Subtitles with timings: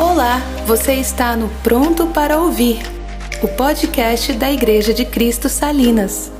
[0.00, 2.78] Olá, você está no Pronto para Ouvir,
[3.42, 6.30] o podcast da Igreja de Cristo Salinas.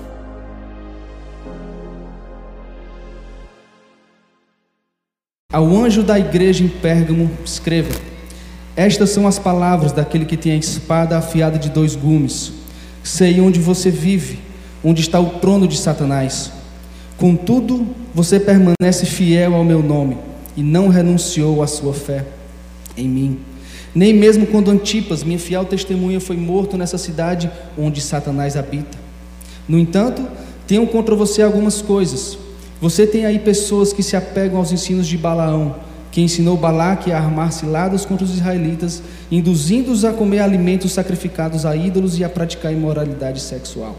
[5.52, 7.91] Ao anjo da igreja em Pérgamo, escreva:
[8.77, 12.52] Estas são as palavras daquele que tem a espada afiada de dois gumes.
[13.02, 14.38] Sei onde você vive,
[14.84, 16.52] onde está o trono de Satanás.
[17.16, 20.16] Contudo, você permanece fiel ao meu nome
[20.56, 22.38] e não renunciou à sua fé
[22.99, 23.38] em mim.
[23.95, 28.98] Nem mesmo quando Antipas, minha fiel testemunha, foi morto nessa cidade onde Satanás habita.
[29.69, 30.23] No entanto,
[30.66, 32.39] tenho contra você algumas coisas.
[32.80, 35.75] Você tem aí pessoas que se apegam aos ensinos de Balaão,
[36.12, 41.75] que ensinou Balaque a armar ciladas contra os israelitas, induzindo-os a comer alimentos sacrificados a
[41.75, 43.97] ídolos e a praticar imoralidade sexual.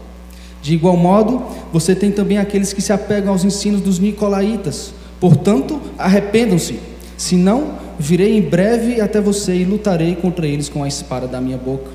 [0.62, 4.92] De igual modo, você tem também aqueles que se apegam aos ensinos dos nicolaítas.
[5.18, 6.78] Portanto, arrependam-se,
[7.16, 11.58] senão virei em breve até você e lutarei contra eles com a espada da minha
[11.58, 11.90] boca.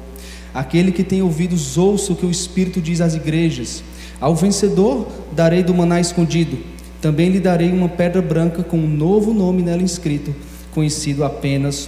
[0.53, 3.83] Aquele que tem ouvidos, ouça o que o Espírito diz às igrejas.
[4.21, 9.31] Ao vencedor darei do maná escondido também lhe darei uma pedra branca com um novo
[9.31, 10.35] nome nela inscrito,
[10.73, 11.87] conhecido apenas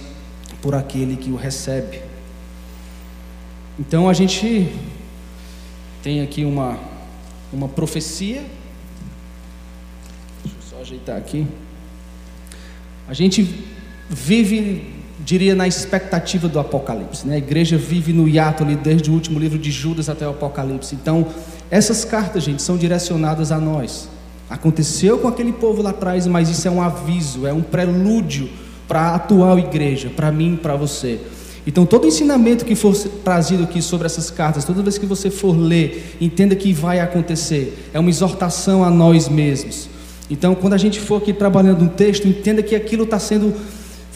[0.62, 2.00] por aquele que o recebe.
[3.76, 4.72] Então a gente
[6.04, 6.78] tem aqui uma,
[7.52, 8.44] uma profecia.
[10.44, 11.44] Deixa eu só ajeitar aqui.
[13.08, 13.42] A gente
[14.08, 14.84] vive,
[15.24, 17.26] diria, na expectativa do Apocalipse.
[17.26, 17.34] Né?
[17.34, 20.94] A igreja vive no hiato ali, desde o último livro de Judas até o Apocalipse.
[20.94, 21.26] Então,
[21.70, 24.08] essas cartas, gente, são direcionadas a nós.
[24.48, 28.48] Aconteceu com aquele povo lá atrás, mas isso é um aviso, é um prelúdio
[28.86, 31.20] para a atual igreja, para mim e para você.
[31.66, 35.54] Então, todo ensinamento que for trazido aqui sobre essas cartas, toda vez que você for
[35.54, 37.90] ler, entenda que vai acontecer.
[37.92, 39.86] É uma exortação a nós mesmos.
[40.30, 43.54] Então, quando a gente for aqui trabalhando um texto, entenda que aquilo está sendo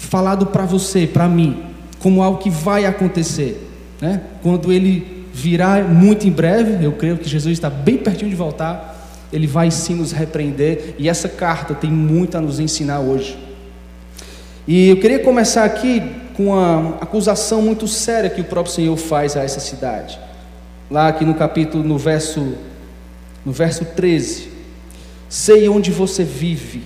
[0.03, 1.63] falado para você, para mim,
[1.99, 3.69] como algo que vai acontecer.
[4.01, 4.21] Né?
[4.43, 8.93] Quando ele virá muito em breve, eu creio que Jesus está bem pertinho de voltar
[9.33, 13.39] ele vai sim nos repreender, e essa carta tem muito a nos ensinar hoje.
[14.69, 16.03] E eu queria começar aqui
[16.35, 20.21] com uma acusação muito séria que o próprio Senhor faz a essa cidade.
[20.91, 22.55] Lá aqui no capítulo, no verso,
[23.45, 24.51] no verso 13.
[25.29, 26.85] Sei onde você vive,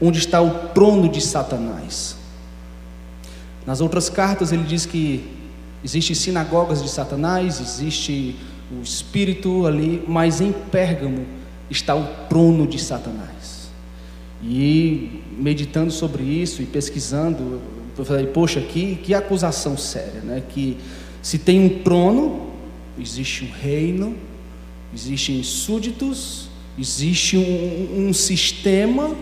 [0.00, 2.16] onde está o trono de Satanás.
[3.66, 5.24] Nas outras cartas ele diz que
[5.82, 8.36] existem sinagogas de Satanás, existe
[8.70, 11.26] o espírito ali, mas em Pérgamo
[11.70, 13.70] está o trono de Satanás.
[14.42, 17.60] E meditando sobre isso e pesquisando,
[17.96, 20.42] eu falei, poxa, que, que acusação séria, né?
[20.48, 20.76] Que
[21.22, 22.50] se tem um trono,
[22.98, 24.16] existe um reino,
[24.94, 26.48] existem súditos,
[26.78, 29.14] existe um, um sistema,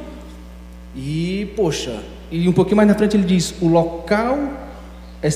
[0.95, 4.39] e, poxa, e um pouquinho mais na frente ele diz: o local,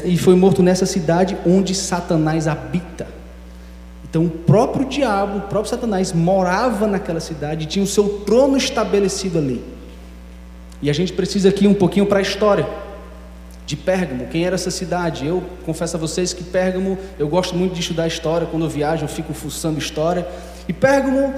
[0.04, 3.06] e foi morto nessa cidade onde Satanás habita.
[4.08, 9.38] Então, o próprio diabo, o próprio Satanás, morava naquela cidade, tinha o seu trono estabelecido
[9.38, 9.62] ali.
[10.80, 12.66] E a gente precisa aqui um pouquinho para a história
[13.66, 15.26] de Pérgamo, quem era essa cidade?
[15.26, 19.04] Eu confesso a vocês que Pérgamo, eu gosto muito de estudar história, quando eu viajo
[19.04, 20.26] eu fico fuçando história.
[20.68, 21.34] E Pérgamo,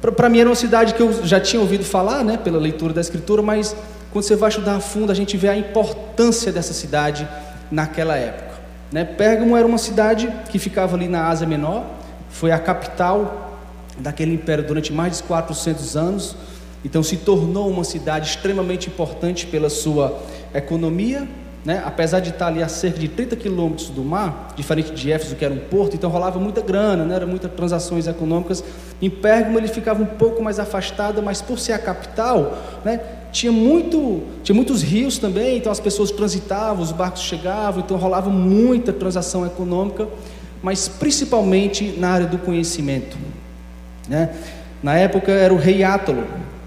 [0.00, 3.00] para mim, era uma cidade que eu já tinha ouvido falar, né, pela leitura da
[3.00, 3.74] Escritura, mas
[4.12, 7.26] quando você vai estudar a fundo, a gente vê a importância dessa cidade
[7.70, 8.60] naquela época.
[8.92, 9.04] Né?
[9.04, 11.84] Pérgamo era uma cidade que ficava ali na Ásia Menor,
[12.28, 13.58] foi a capital
[13.98, 16.36] daquele império durante mais de 400 anos,
[16.84, 20.20] então se tornou uma cidade extremamente importante pela sua
[20.52, 21.26] economia,
[21.64, 21.82] né?
[21.86, 25.44] apesar de estar ali a cerca de 30 quilômetros do mar, diferente de Éfeso, que
[25.44, 27.14] era um porto, então rolava muita grana, né?
[27.14, 28.62] era muitas transações econômicas.
[29.00, 33.00] Em Pérgamo ele ficava um pouco mais afastado, mas por ser a capital, né?
[33.32, 38.30] Tinha, muito, tinha muitos rios também, então as pessoas transitavam, os barcos chegavam, então rolava
[38.30, 40.06] muita transação econômica
[40.62, 43.16] mas principalmente na área do conhecimento.
[44.08, 44.30] Né?
[44.82, 46.24] Na época era o rei Átalo,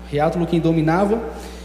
[0.10, 1.20] rei Átalo quem dominava,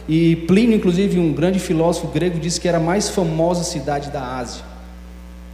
[0.08, 4.38] e Plínio, inclusive, um grande filósofo grego, disse que era a mais famosa cidade da
[4.38, 4.64] Ásia.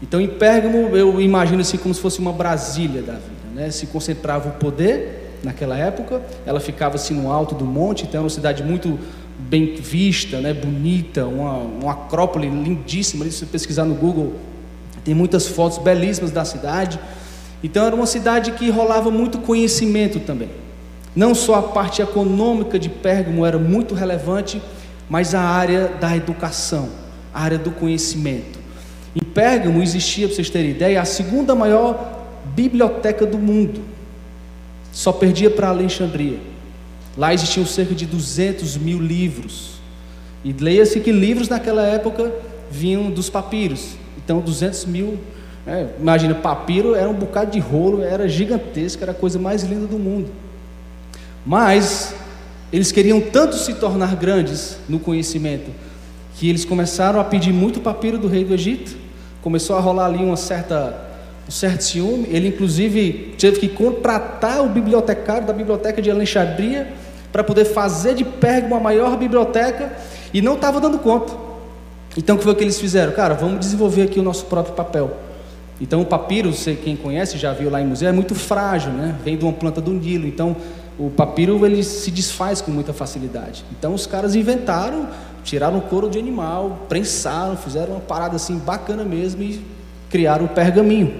[0.02, 3.70] Então, em Pérgamo, eu imagino assim como se fosse uma Brasília da vida, né?
[3.70, 8.22] se concentrava o poder naquela época, ela ficava assim no alto do monte, então era
[8.22, 8.98] uma cidade muito
[9.38, 10.52] bem vista, né?
[10.52, 14.34] bonita, uma, uma acrópole lindíssima, se você pesquisar no Google,
[15.04, 16.98] tem muitas fotos belíssimas da cidade.
[17.62, 20.50] Então era uma cidade que rolava muito conhecimento também.
[21.14, 24.60] Não só a parte econômica de Pérgamo era muito relevante,
[25.08, 26.88] mas a área da educação,
[27.32, 28.58] a área do conhecimento.
[29.14, 32.24] Em Pérgamo existia, para vocês terem ideia, a segunda maior
[32.54, 33.80] biblioteca do mundo.
[34.92, 36.38] Só perdia para Alexandria.
[37.16, 39.76] Lá existiam cerca de 200 mil livros.
[40.44, 42.32] E leia-se que livros naquela época
[42.70, 43.96] vinham dos papiros.
[44.22, 45.18] Então, 200 mil.
[45.64, 45.88] Né?
[45.98, 49.98] Imagina, papiro era um bocado de rolo, era gigantesco, era a coisa mais linda do
[49.98, 50.30] mundo.
[51.44, 52.14] Mas
[52.72, 55.70] eles queriam tanto se tornar grandes no conhecimento
[56.36, 58.94] que eles começaram a pedir muito papiro do rei do Egito.
[59.40, 61.04] Começou a rolar ali uma certa
[61.48, 62.26] um certo ciúme.
[62.28, 66.92] Ele, inclusive, teve que contratar o bibliotecário da biblioteca de Alexandria
[67.36, 69.92] para poder fazer de Pérgamo a maior biblioteca
[70.32, 71.34] e não estava dando conta.
[72.16, 73.12] Então, o que foi que eles fizeram?
[73.12, 75.14] Cara, vamos desenvolver aqui o nosso próprio papel.
[75.78, 79.14] Então, o papiro, você, quem conhece, já viu lá em museu, é muito frágil, né?
[79.22, 80.26] Vem de uma planta do Nilo.
[80.26, 80.56] Então,
[80.98, 83.66] o papiro ele se desfaz com muita facilidade.
[83.78, 85.06] Então, os caras inventaram,
[85.44, 89.62] tiraram couro de animal, prensaram, fizeram uma parada assim bacana mesmo e
[90.08, 91.12] criaram o pergaminho.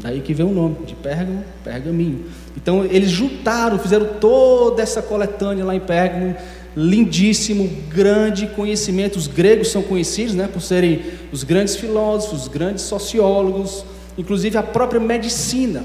[0.00, 2.24] Daí que vem o nome, de Pérgamo, pergaminho.
[2.56, 6.34] Então eles juntaram, fizeram toda essa coletânea lá em Pérgamo,
[6.76, 9.16] lindíssimo, grande conhecimento.
[9.16, 13.84] Os gregos são conhecidos né, por serem os grandes filósofos, os grandes sociólogos,
[14.16, 15.84] inclusive a própria medicina.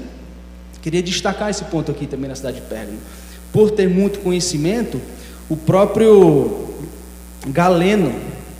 [0.80, 2.98] Queria destacar esse ponto aqui também na cidade de Pérgamo.
[3.52, 5.00] Por ter muito conhecimento,
[5.48, 6.68] o próprio
[7.48, 8.14] Galeno,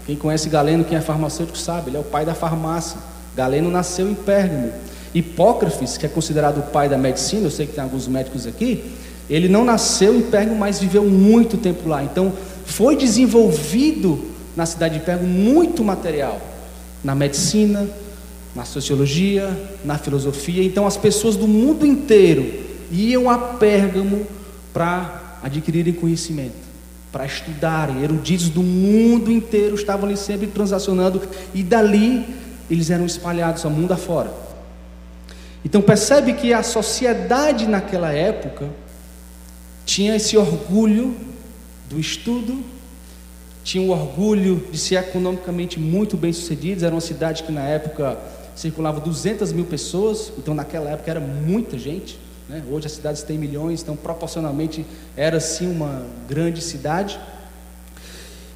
[0.05, 2.99] quem conhece Galeno, quem é farmacêutico sabe, ele é o pai da farmácia.
[3.35, 4.73] Galeno nasceu em Pérgamo.
[5.15, 8.85] Hipócrates, que é considerado o pai da medicina, eu sei que tem alguns médicos aqui,
[9.29, 12.03] ele não nasceu em Pérgamo, mas viveu muito tempo lá.
[12.03, 12.33] Então,
[12.65, 14.25] foi desenvolvido
[14.57, 16.41] na cidade de Pérgamo muito material
[17.03, 17.89] na medicina,
[18.55, 20.63] na sociologia, na filosofia.
[20.63, 22.53] Então, as pessoas do mundo inteiro
[22.91, 24.27] iam a Pérgamo
[24.73, 26.55] para adquirirem conhecimento,
[27.13, 28.03] para estudarem.
[28.03, 31.23] Eruditos do mundo inteiro estavam ali sempre transacionando
[31.55, 32.25] e dali
[32.71, 34.50] eles eram espalhados ao mundo afora.
[35.65, 38.69] Então percebe que a sociedade naquela época
[39.85, 41.15] tinha esse orgulho
[41.89, 42.63] do estudo,
[43.63, 46.83] tinha o orgulho de ser economicamente muito bem sucedidos.
[46.83, 48.19] Era uma cidade que na época
[48.57, 52.19] circulava 200 mil pessoas, então naquela época era muita gente.
[52.49, 52.63] Né?
[52.71, 54.85] Hoje as cidades têm milhões, então proporcionalmente
[55.17, 57.21] era sim uma grande cidade.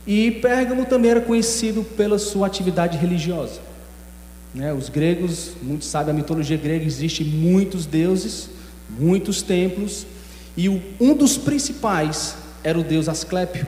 [0.07, 3.61] E Pérgamo também era conhecido pela sua atividade religiosa.
[4.55, 4.73] Né?
[4.73, 8.49] Os gregos, muitos sabem, a mitologia grega existe muitos deuses,
[8.89, 10.07] muitos templos,
[10.57, 13.67] e um dos principais era o deus Asclépio,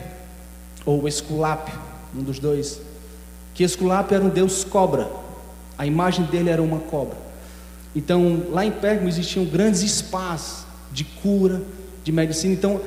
[0.85, 1.77] ou Esculápio,
[2.15, 2.79] um dos dois.
[3.53, 5.09] Que Esculápio era um deus cobra,
[5.77, 7.17] a imagem dele era uma cobra.
[7.93, 11.61] Então, lá em Pérgamo existiam grandes spas de cura,
[12.03, 12.53] de medicina.
[12.53, 12.79] Então,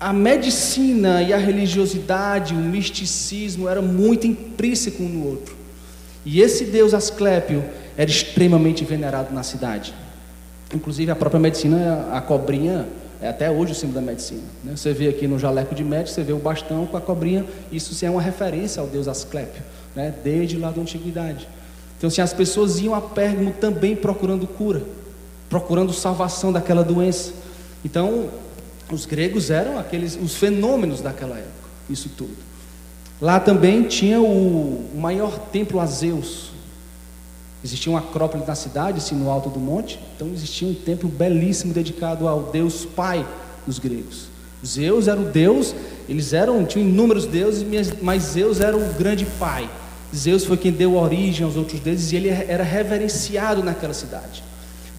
[0.00, 5.61] a medicina e a religiosidade, o misticismo era muito intrínseco um no outro.
[6.24, 7.64] E esse deus Asclépio
[7.96, 9.94] era extremamente venerado na cidade.
[10.74, 12.86] Inclusive a própria medicina, a cobrinha,
[13.20, 14.42] é até hoje o símbolo da medicina.
[14.64, 14.74] Né?
[14.76, 18.04] Você vê aqui no jaleco de médico, você vê o bastão com a cobrinha, isso
[18.04, 19.62] é uma referência ao deus Asclépio,
[19.94, 20.12] né?
[20.24, 21.48] desde lá da antiguidade.
[21.96, 24.82] Então, assim, as pessoas iam a Pérgamo também procurando cura,
[25.48, 27.32] procurando salvação daquela doença.
[27.84, 28.28] Então,
[28.90, 32.36] os gregos eram aqueles os fenômenos daquela época, isso tudo.
[33.22, 36.50] Lá também tinha o maior templo a Zeus.
[37.64, 39.96] Existia uma acrópole na cidade, assim, no alto do monte.
[40.16, 43.24] Então existia um templo belíssimo dedicado ao Deus Pai
[43.64, 44.26] dos gregos.
[44.66, 45.72] Zeus era o Deus,
[46.08, 47.64] eles eram, tinham inúmeros deuses,
[48.02, 49.70] mas Zeus era o grande pai.
[50.12, 54.42] Zeus foi quem deu origem aos outros deuses e ele era reverenciado naquela cidade.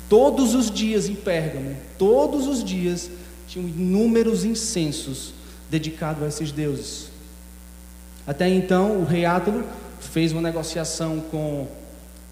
[0.08, 3.12] Todos os dias em Pérgamo, todos os dias,
[3.50, 5.34] tinham inúmeros incensos
[5.70, 7.13] dedicados a esses deuses.
[8.26, 9.64] Até então, o rei Átulo
[10.00, 11.68] fez uma negociação com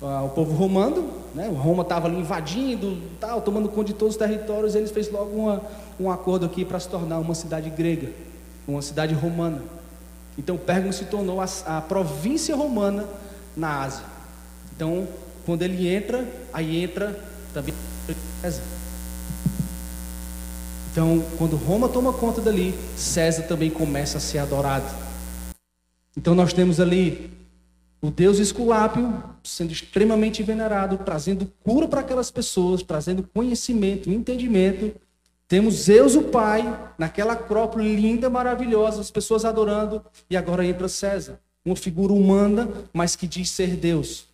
[0.02, 1.50] uh, o povo romano, né?
[1.50, 4.76] O Roma estava ali invadindo, tal, tomando conta de todos os territórios.
[4.76, 5.62] Eles fez logo uma,
[6.00, 8.10] um acordo aqui para se tornar uma cidade grega,
[8.68, 9.62] uma cidade romana.
[10.38, 13.06] Então, Pérgamo se tornou a, a província romana
[13.56, 14.06] na Ásia.
[14.76, 15.08] Então,
[15.46, 17.20] quando ele entra, aí entra
[17.54, 17.74] também
[18.42, 18.62] César.
[20.92, 24.86] Então, quando Roma toma conta dali, César também começa a ser adorado.
[26.16, 27.32] Então nós temos ali
[28.02, 35.00] o Deus Esculápio sendo extremamente venerado, trazendo cura para aquelas pessoas, trazendo conhecimento, entendimento.
[35.48, 36.64] Temos Zeus o Pai,
[36.98, 43.16] naquela acrópole linda, maravilhosa, as pessoas adorando, e agora entra César, uma figura humana, mas
[43.16, 44.26] que diz ser Deus.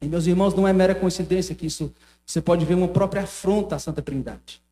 [0.00, 1.92] E meus irmãos, não é mera coincidência que isso,
[2.24, 4.62] você pode ver uma própria afronta à Santa Trindade.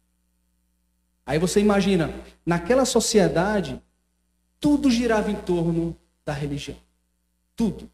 [1.24, 2.12] Aí você imagina,
[2.44, 3.80] naquela sociedade,
[4.60, 6.76] tudo girava em torno da religião.
[7.56, 7.90] Tudo.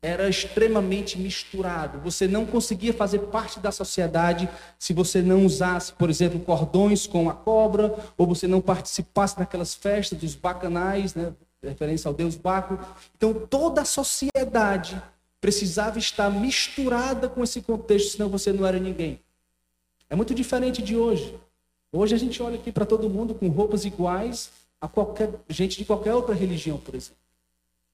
[0.00, 1.98] Era extremamente misturado.
[2.00, 4.48] Você não conseguia fazer parte da sociedade
[4.78, 9.74] se você não usasse, por exemplo, cordões com a cobra, ou você não participasse daquelas
[9.74, 11.32] festas dos bacanais, né?
[11.62, 12.78] referência ao deus Baco.
[13.16, 15.00] Então toda a sociedade
[15.40, 19.20] precisava estar misturada com esse contexto, senão você não era ninguém.
[20.10, 21.36] É muito diferente de hoje.
[21.92, 25.84] Hoje a gente olha aqui para todo mundo com roupas iguais a qualquer gente de
[25.84, 27.16] qualquer outra religião, por exemplo.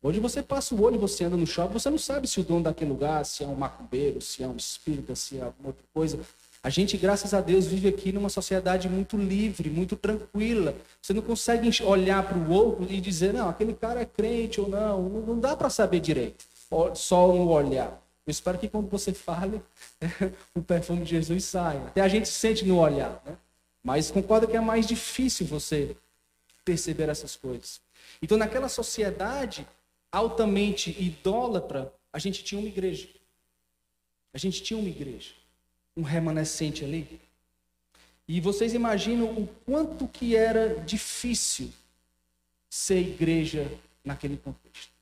[0.04, 2.64] Hoje você passa o olho, você anda no shopping, você não sabe se o dono
[2.64, 6.20] daquele lugar, se é um macumbeiro, se é um espírita, se é alguma outra coisa.
[6.62, 10.76] A gente, graças a Deus, vive aqui numa sociedade muito livre, muito tranquila.
[11.00, 14.68] Você não consegue olhar para o outro e dizer, não, aquele cara é crente ou
[14.68, 15.00] não.
[15.08, 16.44] Não dá para saber direito,
[16.94, 17.98] só no olhar.
[18.26, 19.62] Eu espero que quando você fale,
[20.54, 21.80] o perfume de Jesus saia.
[21.80, 23.38] Até a gente sente no olhar, né?
[23.82, 25.96] Mas concorda que é mais difícil você
[26.62, 27.80] perceber essas coisas.
[28.20, 29.66] Então, naquela sociedade,
[30.14, 33.08] altamente idólatra, a gente tinha uma igreja.
[34.32, 35.32] A gente tinha uma igreja,
[35.96, 37.20] um remanescente ali.
[38.26, 41.72] E vocês imaginam o quanto que era difícil
[42.70, 43.70] ser igreja
[44.04, 44.92] naquele contexto.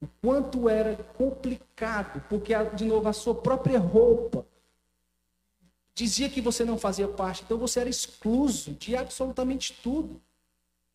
[0.00, 4.46] O quanto era complicado, porque, de novo, a sua própria roupa
[5.94, 10.20] dizia que você não fazia parte, então você era excluso de absolutamente tudo.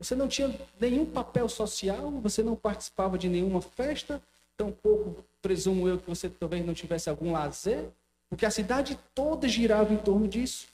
[0.03, 4.21] Você não tinha nenhum papel social, você não participava de nenhuma festa,
[4.57, 7.85] tampouco presumo eu que você talvez não tivesse algum lazer,
[8.29, 10.67] porque a cidade toda girava em torno disso.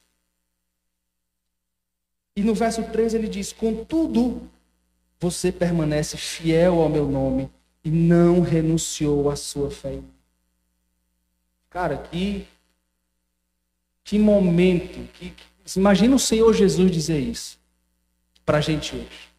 [2.36, 4.50] E no verso 13 ele diz: Contudo,
[5.20, 7.52] você permanece fiel ao meu nome
[7.84, 10.00] e não renunciou à sua fé.
[11.70, 12.48] Cara, que,
[14.04, 15.08] que momento.
[15.14, 15.36] Que,
[15.76, 17.59] imagina o Senhor Jesus dizer isso
[18.50, 19.29] para a gente hoje.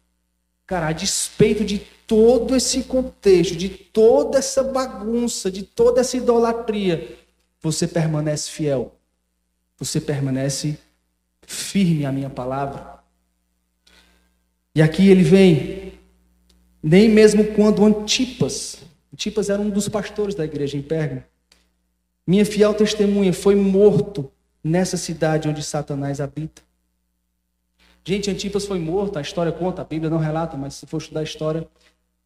[0.65, 7.17] Cara, a despeito de todo esse contexto, de toda essa bagunça, de toda essa idolatria,
[7.59, 8.95] você permanece fiel.
[9.77, 10.79] Você permanece
[11.45, 13.01] firme à minha palavra.
[14.73, 15.91] E aqui ele vem,
[16.81, 18.77] nem mesmo quando Antipas,
[19.13, 21.21] Antipas era um dos pastores da igreja em Pérgamo,
[22.25, 24.31] minha fiel testemunha foi morto
[24.63, 26.61] nessa cidade onde Satanás habita.
[28.03, 31.19] Gente, Antipas foi morto, a história conta, a Bíblia não relata, mas se for estudar
[31.19, 31.67] a história,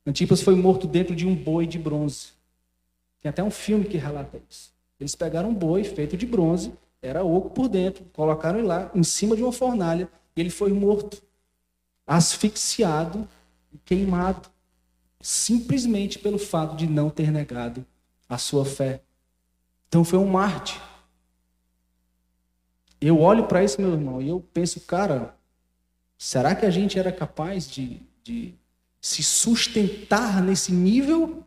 [0.05, 2.29] Antipas foi morto dentro de um boi de bronze.
[3.21, 4.73] Tem até um filme que relata isso.
[4.99, 9.03] Eles pegaram um boi feito de bronze, era oco por dentro, colocaram ele lá em
[9.03, 11.21] cima de uma fornalha e ele foi morto,
[12.07, 13.27] asfixiado
[13.73, 14.49] e queimado,
[15.19, 17.85] simplesmente pelo fato de não ter negado
[18.29, 19.01] a sua fé.
[19.87, 20.79] Então foi um Marte.
[23.01, 25.35] Eu olho para isso, meu irmão, e eu penso, cara,
[26.17, 28.53] Será que a gente era capaz de, de
[29.01, 31.43] se sustentar nesse nível?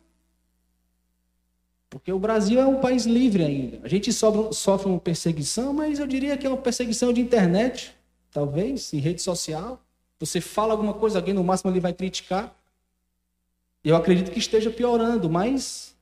[1.90, 3.80] Porque o Brasil é um país livre ainda.
[3.82, 7.94] A gente sofre, sofre uma perseguição, mas eu diria que é uma perseguição de internet,
[8.30, 9.82] talvez, em rede social.
[10.20, 12.54] Você fala alguma coisa, alguém no máximo ali vai criticar.
[13.82, 15.96] Eu acredito que esteja piorando, mas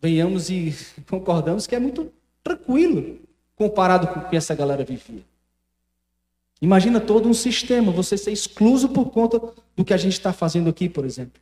[0.00, 0.74] venhamos e
[1.10, 2.12] concordamos que é muito
[2.44, 3.18] tranquilo
[3.56, 5.24] comparado com o que essa galera vivia.
[6.60, 9.40] Imagina todo um sistema, você ser excluso por conta
[9.74, 11.40] do que a gente está fazendo aqui, por exemplo.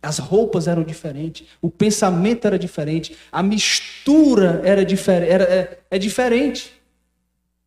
[0.00, 4.82] As roupas eram diferentes, o pensamento era diferente, a mistura era,
[5.26, 6.80] era é, é diferente.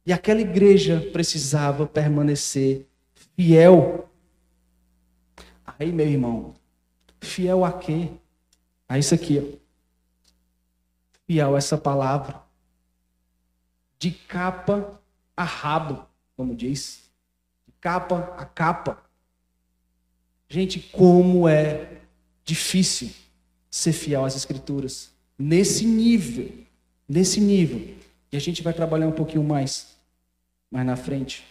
[0.05, 2.87] E aquela igreja precisava permanecer
[3.35, 4.09] fiel.
[5.77, 6.55] Aí, meu irmão,
[7.21, 8.09] fiel a quê?
[8.87, 9.57] A isso aqui, ó.
[11.25, 12.41] Fiel a essa palavra.
[13.99, 14.99] De capa
[15.37, 17.01] a rabo como diz,
[17.65, 18.97] de capa a capa.
[20.49, 22.01] Gente, como é
[22.43, 23.09] difícil
[23.69, 25.11] ser fiel às Escrituras.
[25.37, 26.51] Nesse nível,
[27.07, 27.95] nesse nível.
[28.31, 29.95] E a gente vai trabalhar um pouquinho mais,
[30.69, 31.43] mais na frente.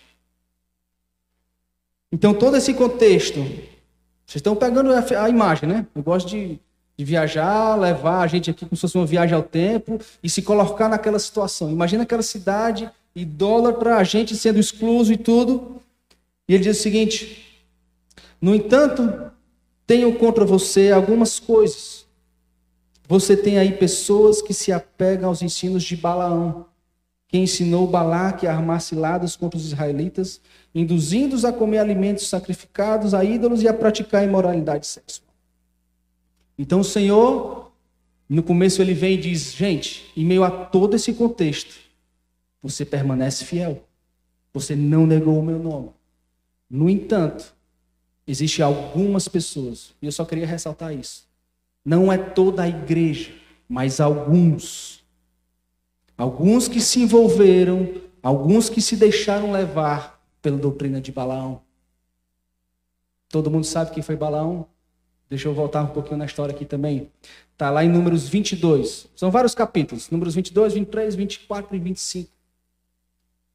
[2.10, 5.86] Então, todo esse contexto, vocês estão pegando a, imagem, né?
[5.94, 6.60] Eu gosto de,
[6.96, 10.42] de viajar, levar a gente aqui como se fosse uma viagem ao tempo e se
[10.42, 11.70] colocar naquela situação.
[11.70, 15.80] Imagina aquela cidade idólatra, a gente sendo excluso e tudo.
[16.48, 17.62] E ele diz o seguinte:
[18.40, 19.30] No entanto,
[19.86, 22.06] tenho contra você algumas coisas.
[23.06, 26.66] Você tem aí pessoas que se apegam aos ensinos de Balaão,
[27.28, 30.40] que ensinou Balaque a armar ciladas contra os israelitas,
[30.74, 35.28] induzindo-os a comer alimentos sacrificados a ídolos e a praticar imoralidade sexual.
[36.56, 37.72] Então o Senhor,
[38.28, 41.74] no começo ele vem e diz: gente, em meio a todo esse contexto,
[42.62, 43.84] você permanece fiel.
[44.54, 45.90] Você não negou o meu nome.
[46.70, 47.54] No entanto,
[48.26, 51.26] existem algumas pessoas, e eu só queria ressaltar isso.
[51.84, 53.32] Não é toda a igreja,
[53.68, 55.02] mas alguns.
[56.16, 61.62] Alguns que se envolveram, alguns que se deixaram levar pela doutrina de Balaão.
[63.28, 64.66] Todo mundo sabe quem foi Balaão?
[65.28, 67.10] Deixa eu voltar um pouquinho na história aqui também.
[67.52, 69.06] Está lá em Números 22.
[69.16, 70.10] São vários capítulos.
[70.10, 72.31] Números 22, 23, 24 e 25.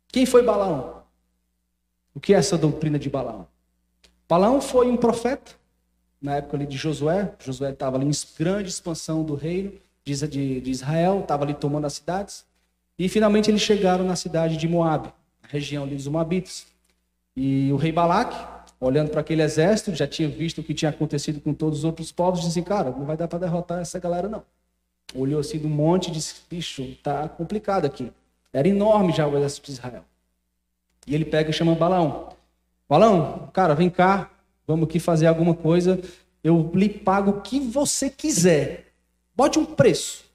[0.10, 1.04] Quem foi Balaão?
[2.14, 3.48] O que é essa doutrina de Balaão?
[4.28, 5.54] Balaão foi um profeta,
[6.22, 7.34] na época ali de Josué.
[7.40, 9.72] Josué estava ali em grande expansão do reino
[10.04, 12.46] de, Israel, estava ali tomando as cidades.
[12.98, 16.66] E finalmente eles chegaram na cidade de Moab, a região ali dos Moabitas.
[17.36, 18.36] E o rei Balaque,
[18.80, 22.12] olhando para aquele exército, já tinha visto o que tinha acontecido com todos os outros
[22.12, 24.44] povos, disse cara, não vai dar para derrotar essa galera não.
[25.14, 28.12] Olhou assim do monte e disse, bicho, tá complicado aqui.
[28.52, 30.06] Era enorme já o exército de Israel.
[31.06, 32.30] E ele pega e chama Balaão.
[32.88, 34.30] Balaão, cara, vem cá,
[34.66, 36.00] vamos aqui fazer alguma coisa.
[36.44, 38.94] Eu lhe pago o que você quiser.
[39.36, 40.26] Bote um preço.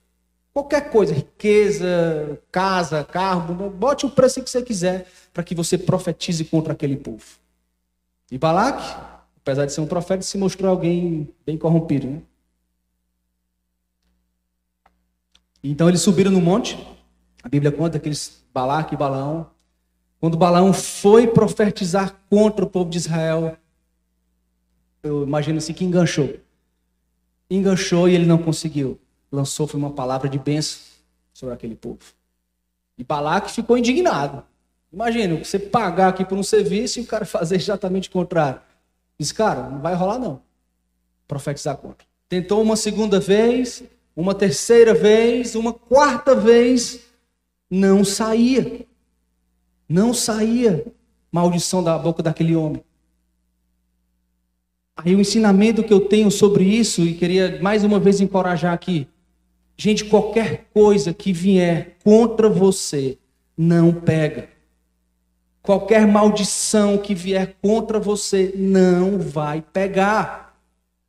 [0.52, 6.44] Qualquer coisa, riqueza, casa, carro, bote o preço que você quiser para que você profetize
[6.44, 7.24] contra aquele povo.
[8.30, 8.84] E Balaque,
[9.38, 12.06] apesar de ser um profeta, se mostrou alguém bem corrompido.
[12.06, 12.22] Né?
[15.64, 16.78] Então eles subiram no monte.
[17.42, 19.50] A Bíblia conta que eles, Balaque e Balaão,
[20.20, 23.56] quando Balaão foi profetizar contra o povo de Israel,
[25.02, 26.36] eu imagino assim que enganchou.
[27.50, 29.00] Enganchou e ele não conseguiu.
[29.30, 30.80] Lançou foi uma palavra de bênção
[31.32, 31.98] sobre aquele povo.
[32.96, 34.44] E Balaque ficou indignado.
[34.92, 38.60] Imagina, você pagar aqui por um serviço e o cara fazer exatamente o contrário.
[39.18, 40.40] Diz, cara, não vai rolar não.
[41.26, 42.06] Profetizar contra.
[42.28, 43.82] Tentou uma segunda vez,
[44.14, 47.00] uma terceira vez, uma quarta vez,
[47.72, 48.86] não saía.
[49.88, 50.84] Não saía
[51.30, 52.84] maldição da boca daquele homem.
[54.94, 59.08] Aí o ensinamento que eu tenho sobre isso, e queria mais uma vez encorajar aqui.
[59.74, 63.16] Gente, qualquer coisa que vier contra você,
[63.56, 64.50] não pega.
[65.62, 70.58] Qualquer maldição que vier contra você, não vai pegar.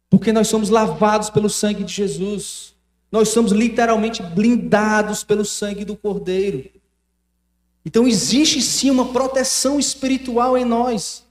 [0.09, 2.72] Porque nós somos lavados pelo sangue de Jesus.
[3.13, 6.67] Nós somos literalmente blindados pelo sangue do Cordeiro.
[7.85, 11.23] Então existe sim uma proteção espiritual em nós.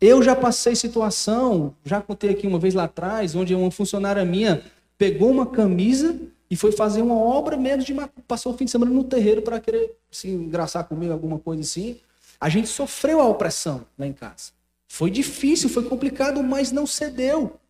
[0.00, 4.64] Eu já passei situação, já contei aqui uma vez lá atrás, onde uma funcionária minha
[4.96, 6.18] pegou uma camisa
[6.50, 7.94] e foi fazer uma obra mesmo de
[8.26, 11.98] passou o fim de semana no terreiro para querer se engraçar comigo, alguma coisa assim.
[12.40, 14.52] A gente sofreu a opressão lá em casa.
[14.88, 17.60] Foi difícil, foi complicado, mas não cedeu.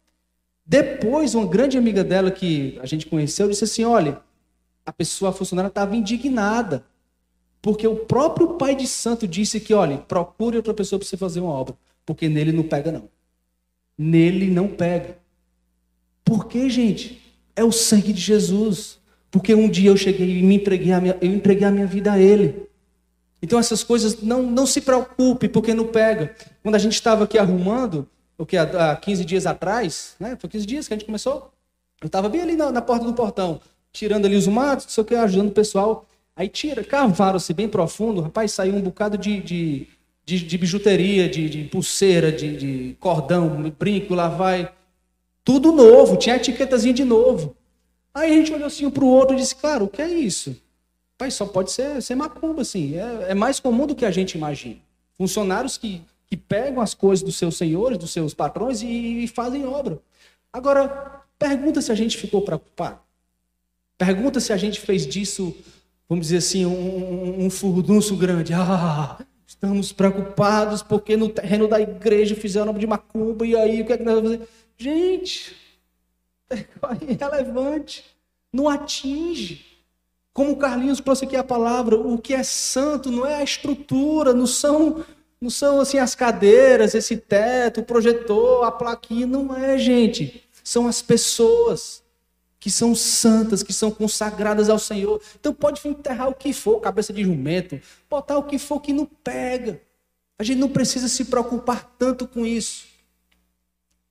[0.73, 4.23] Depois, uma grande amiga dela que a gente conheceu disse assim: olha,
[4.87, 6.83] a pessoa, a funcionária, estava indignada.
[7.61, 11.41] Porque o próprio pai de santo disse que, olha, procure outra pessoa para você fazer
[11.41, 11.75] uma obra.
[12.07, 13.07] Porque nele não pega, não.
[13.99, 15.19] Nele não pega.
[16.25, 17.21] Por quê, gente?
[17.55, 18.99] É o sangue de Jesus.
[19.31, 22.13] Porque um dia eu cheguei e me entreguei a minha, eu entreguei a minha vida
[22.13, 22.67] a Ele.
[23.43, 26.35] Então essas coisas não, não se preocupe, porque não pega.
[26.63, 28.09] Quando a gente estava aqui arrumando,
[28.43, 30.37] o que há 15 dias atrás, né?
[30.37, 31.53] Foi 15 dias que a gente começou.
[32.01, 33.61] Eu estava bem ali na, na, porta do portão,
[33.93, 36.05] tirando ali os matos, o que, ajudando o pessoal.
[36.35, 39.87] Aí tira, cavaram-se bem profundo, rapaz, saiu um bocado de, de,
[40.25, 44.73] de, de bijuteria, de, de pulseira, de, de, cordão, brinco, lá vai.
[45.45, 47.55] Tudo novo, tinha etiquetazinha de novo.
[48.13, 50.09] Aí a gente olhou assim um para o outro e disse, cara, o que é
[50.09, 50.61] isso?
[51.17, 52.97] Pai, só pode ser, ser macumba, assim.
[52.97, 54.81] É, é, mais comum do que a gente imagina.
[55.17, 56.03] Funcionários que,
[56.33, 60.01] que pegam as coisas dos seus senhores, dos seus patrões e, fazem obra.
[60.51, 63.01] Agora, pergunta se a gente ficou preocupado.
[63.99, 65.55] Pergunta se a gente fez disso
[66.09, 68.55] vamos dizer assim, um, um furdunço grande.
[68.55, 73.93] Ah, estamos preocupados porque no terreno da igreja fizeram de macumba e aí o que
[73.93, 74.49] é que nós vamos fazer?
[74.79, 75.55] Gente,
[76.49, 76.65] é
[77.11, 78.07] irrelevante,
[78.51, 79.67] não atinge.
[80.33, 84.33] Como o Carlinhos trouxe aqui a palavra, o que é santo não é a estrutura,
[84.33, 85.05] não são,
[85.43, 90.45] não são assim as cadeiras, esse teto, o projetor, a plaquinha, não é, gente.
[90.63, 92.01] São as pessoas
[92.61, 95.21] que são santas, que são consagradas ao Senhor.
[95.41, 99.05] Então pode enterrar o que for, cabeça de jumento, botar o que for que não
[99.05, 99.81] pega.
[100.39, 102.87] A gente não precisa se preocupar tanto com isso.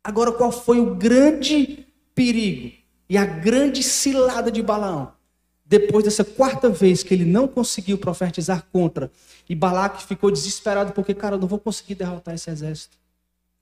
[0.04, 2.76] Agora, qual foi o grande perigo
[3.08, 5.14] e a grande cilada de Balaão?
[5.72, 9.10] Depois dessa quarta vez que ele não conseguiu profetizar contra,
[9.48, 12.98] e Balaque ficou desesperado porque, cara, eu não vou conseguir derrotar esse exército.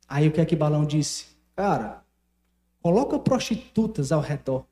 [0.08, 1.28] Aí o que é que Balaão disse?
[1.56, 2.04] Cara,
[2.82, 4.66] coloca prostitutas ao redor.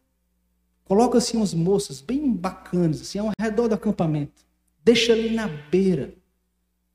[0.83, 4.43] Coloca assim umas moças bem bacanas, assim, ao redor do acampamento.
[4.83, 6.15] Deixa ali na beira.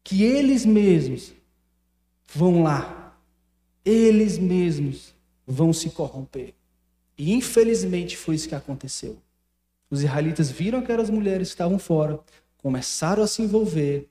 [0.02, 1.33] Que eles mesmos
[2.35, 3.16] vão lá.
[3.85, 5.14] Eles mesmos
[5.46, 6.52] vão se corromper.
[7.16, 9.16] E infelizmente foi isso que aconteceu.
[9.92, 12.18] Os israelitas viram aquelas mulheres que estavam fora,
[12.57, 14.09] começaram a se envolver.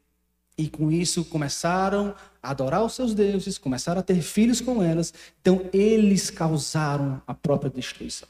[0.56, 2.14] E com isso começaram
[2.44, 5.12] a adorar os seus deuses, começaram a ter filhos com elas.
[5.42, 8.30] Então eles causaram a própria destruição.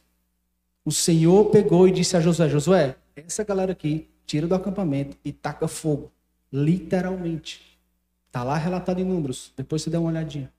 [0.85, 5.33] O Senhor pegou e disse a Josué: Josué, essa galera aqui tira do acampamento e
[5.33, 6.09] taca fogo.
[6.53, 7.77] Literalmente.
[8.27, 9.51] Está lá relatado em números.
[9.57, 10.49] Depois você dá uma olhadinha.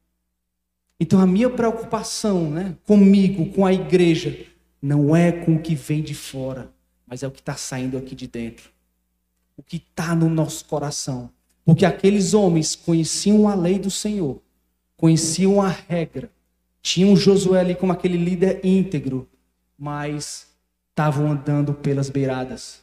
[1.00, 4.44] Então a minha preocupação né, comigo, com a igreja,
[4.82, 6.70] não é com o que vem de fora,
[7.12, 8.70] mas é o que está saindo aqui de dentro.
[9.54, 11.28] O que está no nosso coração.
[11.62, 14.40] Porque aqueles homens conheciam a lei do Senhor,
[14.96, 16.30] conheciam a regra,
[16.80, 19.28] tinham Josué ali como aquele líder íntegro,
[19.78, 20.46] mas
[20.88, 22.80] estavam andando pelas beiradas.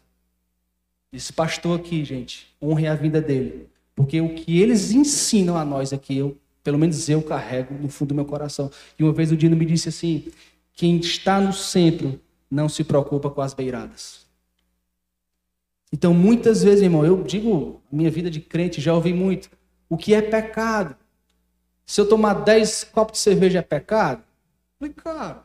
[1.12, 3.68] Esse pastor aqui, gente, honre a vida dele.
[3.96, 8.10] Porque o que eles ensinam a nós aqui, eu, pelo menos eu carrego no fundo
[8.10, 8.70] do meu coração.
[9.00, 10.28] E uma vez o Dino me disse assim:
[10.76, 14.28] quem está no centro não se preocupa com as beiradas.
[15.92, 19.50] Então, muitas vezes, irmão, eu digo, minha vida de crente, já ouvi muito.
[19.90, 20.96] O que é pecado?
[21.86, 24.24] Se eu tomar 10 copos de cerveja é pecado?
[24.78, 25.44] falei, cara,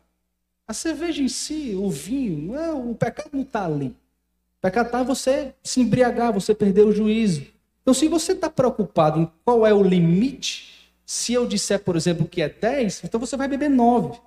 [0.66, 3.88] a cerveja em si, o vinho, é, o pecado não está ali.
[3.88, 7.46] O pecado está você se embriagar, você perder o juízo.
[7.82, 12.26] Então, se você está preocupado em qual é o limite, se eu disser, por exemplo,
[12.26, 14.18] que é 10, então você vai beber 9.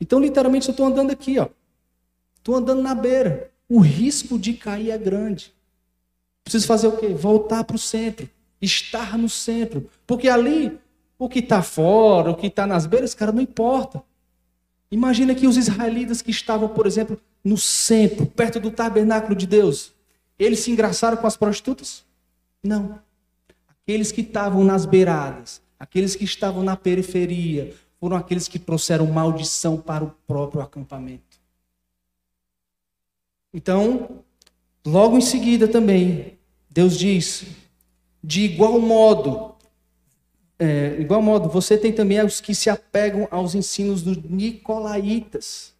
[0.00, 1.48] Então, literalmente, eu estou andando aqui, ó.
[2.42, 3.52] Estou andando na beira.
[3.68, 5.54] O risco de cair é grande.
[6.42, 7.06] Preciso fazer o quê?
[7.08, 8.28] Voltar para o centro.
[8.60, 9.88] Estar no centro.
[10.04, 10.76] Porque ali,
[11.16, 14.02] o que está fora, o que está nas beiras, cara, não importa.
[14.90, 19.92] Imagina que os israelitas que estavam, por exemplo, no centro, perto do tabernáculo de Deus,
[20.36, 22.04] eles se engraçaram com as prostitutas?
[22.60, 22.98] Não.
[23.68, 29.76] Aqueles que estavam nas beiradas, aqueles que estavam na periferia, foram aqueles que trouxeram maldição
[29.76, 31.31] para o próprio acampamento.
[33.52, 34.22] Então,
[34.84, 36.38] Logo em seguida também,
[36.68, 37.44] Deus diz:
[38.22, 39.54] de igual modo,
[40.58, 45.72] é, igual modo, você tem também os que se apegam aos ensinos dos nicolaítas.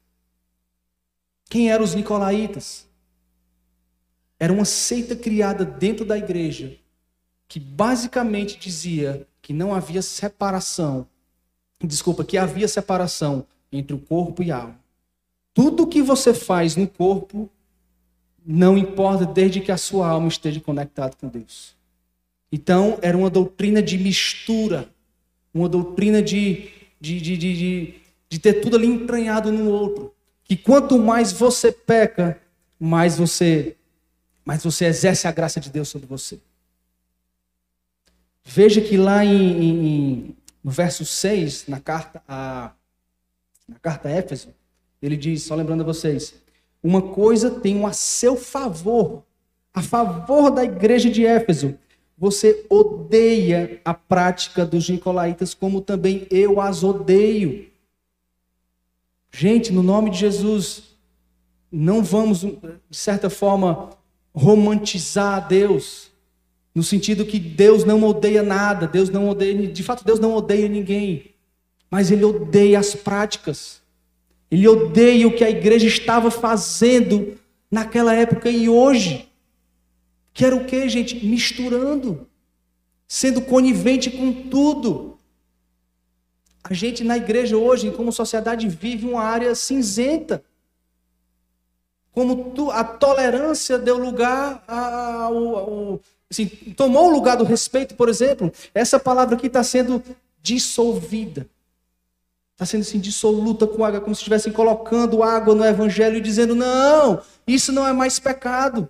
[1.50, 2.86] Quem eram os nicolaítas?
[4.38, 6.76] Era uma seita criada dentro da igreja
[7.46, 11.06] que basicamente dizia que não havia separação,
[11.84, 14.80] desculpa, que havia separação entre o corpo e a alma.
[15.52, 17.50] Tudo que você faz no corpo
[18.44, 21.76] não importa desde que a sua alma esteja conectada com Deus.
[22.50, 24.88] Então, era uma doutrina de mistura,
[25.54, 27.94] uma doutrina de, de, de, de,
[28.28, 30.14] de ter tudo ali entranhado no outro.
[30.44, 32.38] Que quanto mais você peca,
[32.78, 33.76] mais você,
[34.44, 36.38] mais você exerce a graça de Deus sobre você.
[38.44, 42.72] Veja que lá em, em, no verso 6, na carta a,
[43.68, 44.48] na carta a Éfeso,
[45.00, 46.34] ele diz, só lembrando a vocês,
[46.82, 49.22] uma coisa tenho a seu favor,
[49.72, 51.78] a favor da igreja de Éfeso.
[52.18, 57.70] Você odeia a prática dos nicolaítas, como também eu as odeio.
[59.32, 60.96] Gente, no nome de Jesus,
[61.70, 63.90] não vamos, de certa forma,
[64.34, 66.10] romantizar Deus,
[66.74, 70.68] no sentido que Deus não odeia nada, Deus não odeia, de fato, Deus não odeia
[70.68, 71.34] ninguém,
[71.90, 73.81] mas Ele odeia as práticas.
[74.52, 77.38] Ele odeia o que a igreja estava fazendo
[77.70, 79.26] naquela época e hoje.
[80.34, 81.24] Que era o que, gente?
[81.24, 82.28] Misturando.
[83.08, 85.18] Sendo conivente com tudo.
[86.62, 90.44] A gente na igreja hoje, como sociedade, vive uma área cinzenta.
[92.12, 95.98] Como a tolerância deu lugar ao.
[96.30, 98.52] Assim, tomou o lugar do respeito, por exemplo.
[98.74, 100.02] Essa palavra aqui está sendo
[100.42, 101.48] dissolvida.
[102.54, 106.54] Está sendo assim, dissoluta com água, como se estivessem colocando água no evangelho e dizendo:
[106.54, 108.88] não, isso não é mais pecado.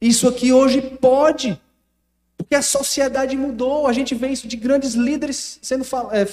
[0.00, 1.60] Isso aqui hoje pode.
[2.36, 3.86] Porque a sociedade mudou.
[3.86, 6.26] A gente vê isso de grandes líderes sendo é,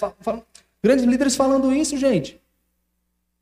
[0.82, 2.40] grandes líderes falando isso, gente.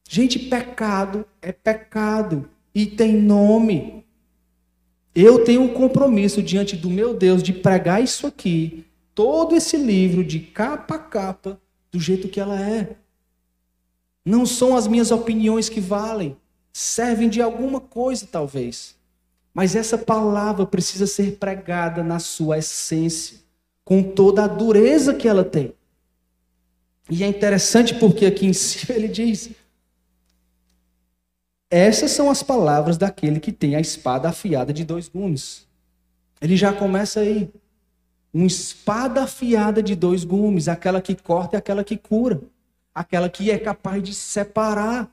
[0.10, 4.06] Gente, pecado é pecado e tem nome.
[5.14, 10.24] Eu tenho um compromisso diante do meu Deus de pregar isso aqui, todo esse livro
[10.24, 11.60] de capa a capa,
[11.92, 12.96] do jeito que ela é.
[14.26, 16.36] Não são as minhas opiniões que valem,
[16.74, 18.96] servem de alguma coisa talvez.
[19.54, 23.40] Mas essa palavra precisa ser pregada na sua essência,
[23.84, 25.74] com toda a dureza que ela tem.
[27.10, 29.50] E é interessante porque aqui em cima ele diz:
[31.70, 35.68] essas são as palavras daquele que tem a espada afiada de dois gumes.
[36.40, 37.50] Ele já começa aí
[38.38, 42.40] uma espada afiada de dois gumes, aquela que corta e aquela que cura,
[42.94, 45.10] aquela que é capaz de separar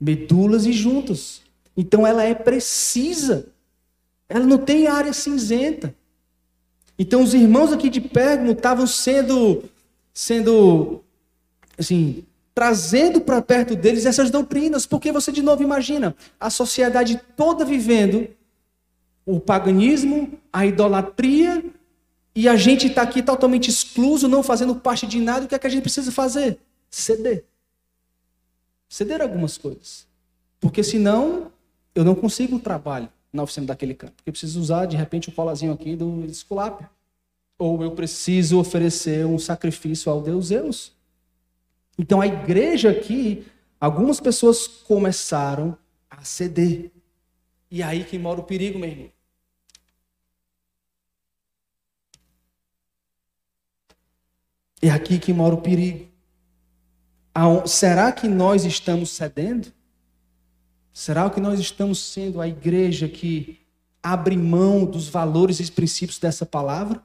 [0.00, 1.42] medulas e juntas.
[1.76, 3.48] Então ela é precisa.
[4.28, 5.92] Ela não tem área cinzenta.
[6.96, 9.64] Então os irmãos aqui de Pérgamo estavam sendo,
[10.14, 11.02] sendo,
[11.76, 17.64] assim, trazendo para perto deles essas doutrinas, porque você de novo imagina a sociedade toda
[17.64, 18.28] vivendo
[19.26, 21.64] o paganismo, a idolatria,
[22.34, 25.58] e a gente está aqui totalmente excluso, não fazendo parte de nada, o que é
[25.58, 26.58] que a gente precisa fazer?
[26.88, 27.44] Ceder.
[28.88, 30.06] Ceder algumas coisas.
[30.60, 31.50] Porque senão
[31.94, 34.14] eu não consigo um trabalho na oficina daquele canto.
[34.14, 36.88] Porque eu preciso usar, de repente, o colazinho aqui do esculápio.
[37.58, 40.92] Ou eu preciso oferecer um sacrifício ao Deus Zeus.
[41.98, 43.44] Então a igreja aqui,
[43.80, 45.76] algumas pessoas começaram
[46.08, 46.90] a ceder.
[47.70, 49.10] E é aí que mora o perigo, meu irmão.
[54.82, 56.08] É aqui que mora o perigo.
[57.66, 59.72] Será que nós estamos cedendo?
[60.92, 63.58] Será que nós estamos sendo a igreja que
[64.02, 67.02] abre mão dos valores e princípios dessa palavra?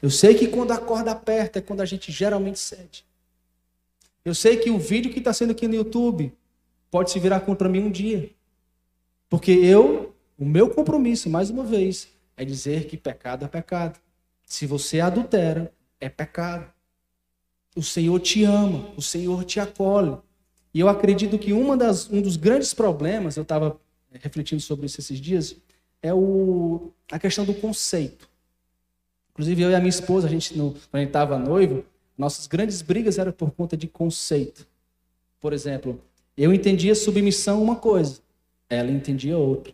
[0.00, 3.04] Eu sei que quando a corda aperta é quando a gente geralmente cede.
[4.24, 6.32] Eu sei que o vídeo que está sendo aqui no YouTube
[6.90, 8.30] pode se virar contra mim um dia.
[9.28, 13.98] Porque eu, o meu compromisso, mais uma vez, é dizer que pecado é pecado.
[14.44, 16.70] Se você adultera, é pecado.
[17.76, 20.16] O Senhor te ama, o Senhor te acolhe.
[20.72, 23.80] E eu acredito que uma das, um dos grandes problemas, eu estava
[24.12, 25.56] refletindo sobre isso esses dias,
[26.02, 28.28] é o, a questão do conceito.
[29.30, 31.84] Inclusive, eu e a minha esposa, a gente, no, quando a gente estava noivo,
[32.16, 34.66] nossas grandes brigas eram por conta de conceito.
[35.40, 36.02] Por exemplo,
[36.36, 38.20] eu entendia submissão uma coisa,
[38.68, 39.72] ela entendia outra.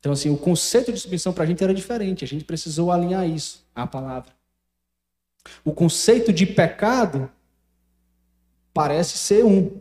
[0.00, 3.28] Então, assim, o conceito de submissão para a gente era diferente, a gente precisou alinhar
[3.28, 4.32] isso à palavra.
[5.64, 7.30] O conceito de pecado
[8.72, 9.80] parece ser um,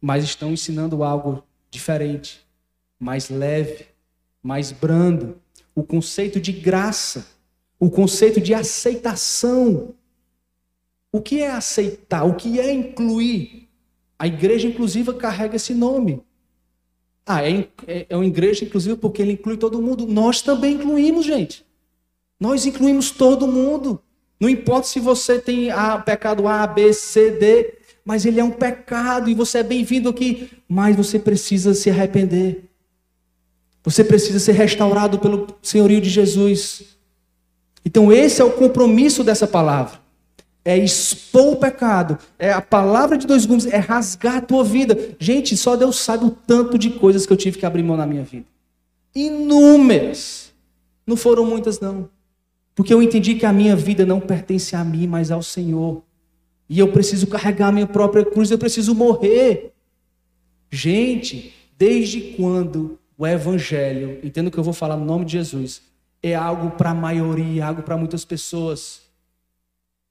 [0.00, 2.46] mas estão ensinando algo diferente,
[2.98, 3.86] mais leve,
[4.42, 5.40] mais brando.
[5.74, 7.26] O conceito de graça,
[7.78, 9.94] o conceito de aceitação.
[11.12, 12.24] O que é aceitar?
[12.24, 13.68] O que é incluir?
[14.18, 16.22] A igreja inclusiva carrega esse nome.
[17.26, 20.06] Ah, é, é, é uma igreja inclusiva porque ele inclui todo mundo.
[20.06, 21.66] Nós também incluímos, gente.
[22.38, 24.00] Nós incluímos todo mundo.
[24.38, 28.50] Não importa se você tem a, pecado A, B, C, D, mas ele é um
[28.50, 32.64] pecado e você é bem-vindo aqui, mas você precisa se arrepender.
[33.82, 36.82] Você precisa ser restaurado pelo senhorio de Jesus.
[37.84, 40.00] Então, esse é o compromisso dessa palavra.
[40.64, 42.18] É expor o pecado.
[42.36, 45.16] É a palavra de dois gumes, é rasgar a tua vida.
[45.18, 48.06] Gente, só Deus sabe o tanto de coisas que eu tive que abrir mão na
[48.06, 48.46] minha vida.
[49.14, 50.52] Inúmeras.
[51.06, 52.08] Não foram muitas, não.
[52.76, 56.02] Porque eu entendi que a minha vida não pertence a mim, mas ao Senhor.
[56.68, 59.72] E eu preciso carregar a minha própria cruz, eu preciso morrer.
[60.70, 65.80] Gente, desde quando o Evangelho, entendo que eu vou falar no nome de Jesus,
[66.22, 69.00] é algo para a maioria, algo para muitas pessoas.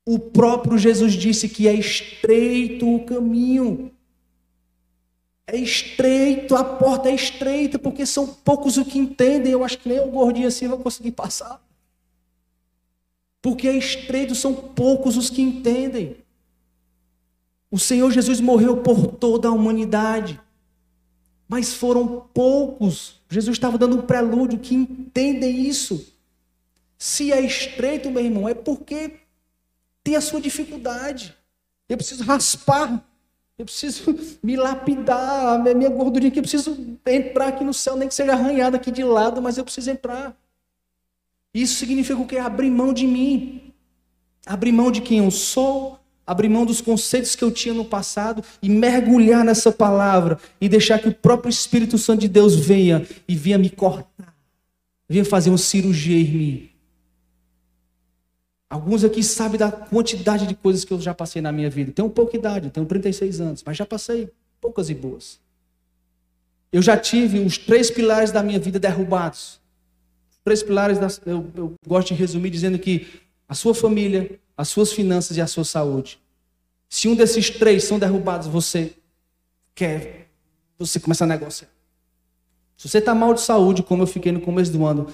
[0.03, 3.91] O próprio Jesus disse que é estreito o caminho.
[5.45, 9.51] É estreito, a porta é estreita, porque são poucos o que entendem.
[9.51, 11.63] Eu acho que nem o gordinho assim vai conseguir passar.
[13.45, 16.17] Porque é estreito, são poucos os que entendem.
[17.69, 20.41] O Senhor Jesus morreu por toda a humanidade.
[21.47, 23.21] Mas foram poucos.
[23.29, 26.11] Jesus estava dando um prelúdio que entendem isso.
[26.97, 29.19] Se é estreito, meu irmão, é porque
[30.03, 31.37] tem a sua dificuldade.
[31.87, 32.99] Eu preciso raspar.
[33.59, 35.67] Eu preciso me lapidar.
[35.67, 36.39] A minha gordurinha aqui.
[36.39, 39.63] Eu preciso entrar aqui no céu, nem que seja arranhada aqui de lado, mas eu
[39.63, 40.35] preciso entrar.
[41.55, 42.37] Isso significa o quê?
[42.37, 43.71] Abrir mão de mim.
[44.45, 48.43] Abrir mão de quem eu sou, abrir mão dos conceitos que eu tinha no passado
[48.61, 53.35] e mergulhar nessa palavra e deixar que o próprio Espírito Santo de Deus venha e
[53.35, 54.35] venha me cortar,
[55.07, 56.69] venha fazer uma cirurgia em mim.
[58.69, 61.91] Alguns aqui sabem da quantidade de coisas que eu já passei na minha vida.
[61.91, 65.39] Tenho pouca idade, tenho 36 anos, mas já passei poucas e boas.
[66.71, 69.64] Eu já tive os três pilares da minha vida derrubados.
[70.45, 73.07] Três pilares, da, eu, eu gosto de resumir dizendo que
[73.49, 76.19] a sua família, as suas finanças e a sua saúde.
[76.87, 78.93] Se um desses três são derrubados, você
[79.73, 80.29] quer,
[80.77, 81.67] você começa a negociar.
[82.77, 85.07] Se você está mal de saúde, como eu fiquei no começo do ano,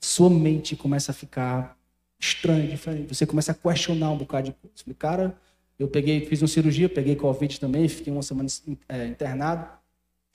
[0.00, 1.76] sua mente começa a ficar
[2.18, 3.14] estranha, diferente.
[3.14, 4.98] Você começa a questionar um bocado de coisa.
[4.98, 5.36] Cara,
[5.78, 8.48] eu peguei, fiz uma cirurgia, peguei Covid também, fiquei uma semana
[8.88, 9.68] é, internado.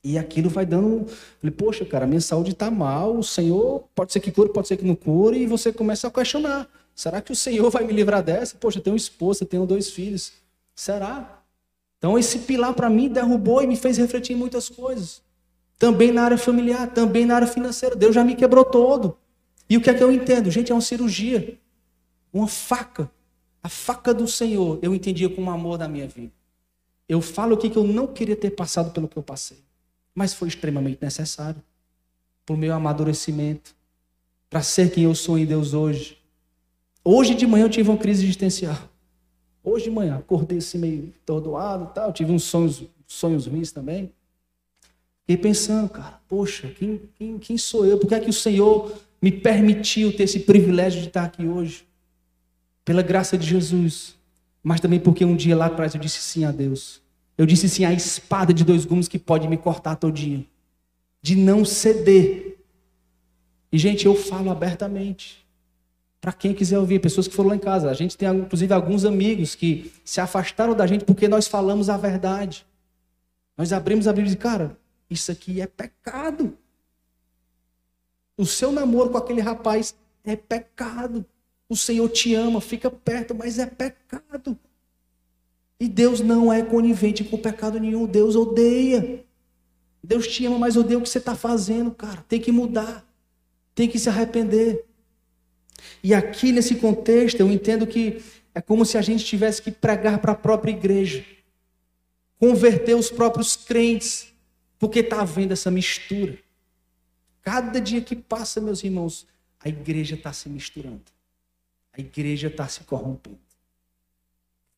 [0.03, 1.07] E aquilo vai dando.
[1.39, 4.77] Falei, poxa, cara, minha saúde está mal, o Senhor pode ser que cure, pode ser
[4.77, 6.67] que não cure, e você começa a questionar.
[6.93, 8.55] Será que o Senhor vai me livrar dessa?
[8.55, 10.33] Poxa, eu tenho esposa, tenho dois filhos.
[10.75, 11.41] Será?
[11.97, 15.21] Então esse pilar para mim derrubou e me fez refletir em muitas coisas.
[15.79, 17.95] Também na área familiar, também na área financeira.
[17.95, 19.17] Deus já me quebrou todo.
[19.69, 20.51] E o que é que eu entendo?
[20.51, 21.57] Gente, é uma cirurgia.
[22.31, 23.09] Uma faca.
[23.61, 26.33] A faca do Senhor eu entendia como amor da minha vida.
[27.07, 29.62] Eu falo aqui que eu não queria ter passado pelo que eu passei.
[30.13, 31.61] Mas foi extremamente necessário.
[32.45, 33.75] Para o meu amadurecimento.
[34.49, 36.17] Para ser quem eu sou em Deus hoje.
[37.03, 38.77] Hoje de manhã eu tive uma crise existencial.
[39.63, 42.11] Hoje de manhã, acordei assim meio tordoado tal.
[42.11, 44.11] Tive uns sonhos, sonhos ruins também.
[45.21, 47.97] Fiquei pensando, cara, poxa, quem, quem, quem sou eu?
[47.97, 51.85] Por que é que o Senhor me permitiu ter esse privilégio de estar aqui hoje?
[52.83, 54.15] Pela graça de Jesus.
[54.61, 57.01] Mas também porque um dia lá atrás eu disse sim a Deus.
[57.37, 60.45] Eu disse sim à espada de dois gumes que pode me cortar todinho.
[61.21, 62.57] De não ceder.
[63.71, 65.43] E, gente, eu falo abertamente.
[66.21, 67.89] Para quem quiser ouvir, pessoas que foram lá em casa.
[67.89, 71.97] A gente tem, inclusive, alguns amigos que se afastaram da gente porque nós falamos a
[71.97, 72.65] verdade.
[73.57, 74.77] Nós abrimos a Bíblia e cara,
[75.09, 76.57] isso aqui é pecado.
[78.37, 81.25] O seu namoro com aquele rapaz é pecado.
[81.69, 84.57] O Senhor te ama, fica perto, mas é pecado.
[85.83, 88.05] E Deus não é conivente com pecado nenhum.
[88.05, 89.21] Deus odeia.
[90.01, 92.23] Deus te ama, mas odeia o que você está fazendo, cara.
[92.25, 93.05] Tem que mudar.
[93.75, 94.85] Tem que se arrepender.
[96.01, 98.23] E aqui nesse contexto, eu entendo que
[98.55, 101.25] é como se a gente tivesse que pregar para a própria igreja,
[102.39, 104.33] converter os próprios crentes
[104.79, 106.39] porque está havendo essa mistura.
[107.41, 109.27] Cada dia que passa, meus irmãos,
[109.59, 111.11] a igreja está se misturando.
[111.91, 113.52] A igreja está se corrompendo.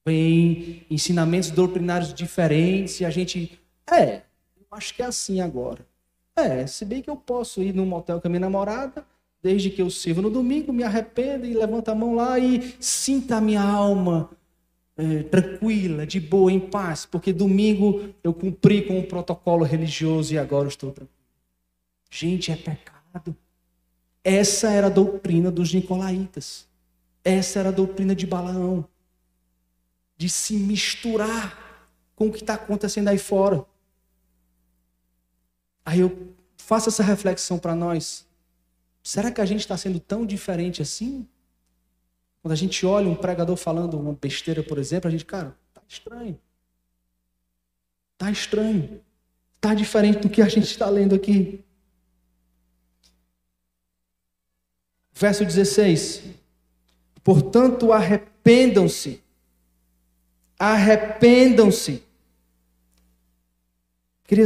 [0.06, 3.60] Vem ensinamentos doutrinários diferentes e a gente.
[3.92, 4.22] É,
[4.58, 5.86] eu acho que é assim agora.
[6.36, 9.06] É, se bem que eu posso ir num motel com a minha namorada,
[9.42, 13.38] desde que eu sirvo no domingo, me arrependa e levanta a mão lá e sinta
[13.38, 14.30] a minha alma
[14.98, 20.38] é, tranquila, de boa, em paz, porque domingo eu cumpri com o protocolo religioso e
[20.38, 21.16] agora estou tranquilo.
[22.10, 23.36] Gente, é pecado.
[24.24, 26.68] Essa era a doutrina dos nicolaítas.
[27.24, 28.86] Essa era a doutrina de Balaão.
[30.18, 33.66] De se misturar com o que está acontecendo aí fora.
[35.86, 38.26] Aí eu faço essa reflexão para nós.
[39.04, 41.28] Será que a gente está sendo tão diferente assim?
[42.42, 45.82] Quando a gente olha um pregador falando uma besteira, por exemplo, a gente, cara, tá
[45.88, 46.40] estranho.
[48.18, 49.02] Tá estranho.
[49.60, 51.64] Tá diferente do que a gente está lendo aqui.
[55.12, 56.24] Verso 16.
[57.24, 59.24] Portanto, arrependam-se.
[60.58, 62.04] Arrependam-se.
[64.24, 64.46] Queria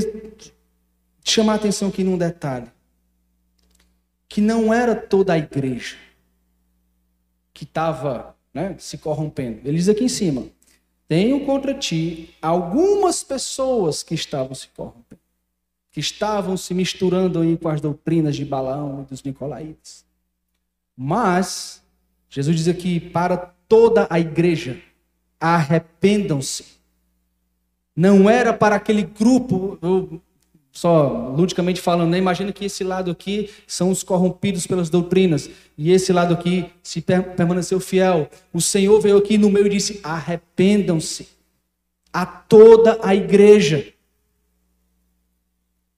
[1.24, 2.68] chamar a atenção aqui num detalhe.
[4.28, 5.98] Que não era toda a igreja
[7.54, 9.62] que estava né, se corrompendo.
[9.66, 10.46] Ele diz aqui em cima:
[11.08, 15.22] Tenho contra ti algumas pessoas que estavam se corrompendo,
[15.92, 20.06] que estavam se misturando aí com as doutrinas de Balaão e dos Nicolaítas.
[20.96, 21.84] Mas,
[22.30, 24.82] Jesus diz aqui: para toda a igreja,
[25.40, 26.66] arrependam-se.
[27.96, 29.78] Não era para aquele grupo,
[30.72, 32.18] só ludicamente falando, né?
[32.18, 37.02] imagina que esse lado aqui são os corrompidos pelas doutrinas, e esse lado aqui se
[37.02, 38.30] permaneceu fiel.
[38.54, 41.28] O Senhor veio aqui no meio e disse: arrependam-se
[42.12, 43.94] a toda a igreja.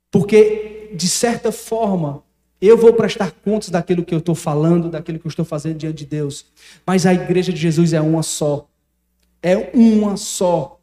[0.09, 2.21] Porque, de certa forma,
[2.61, 5.99] eu vou prestar contas daquilo que eu estou falando, daquilo que eu estou fazendo diante
[5.99, 6.45] de Deus.
[6.85, 8.67] Mas a igreja de Jesus é uma só.
[9.41, 10.79] É uma só.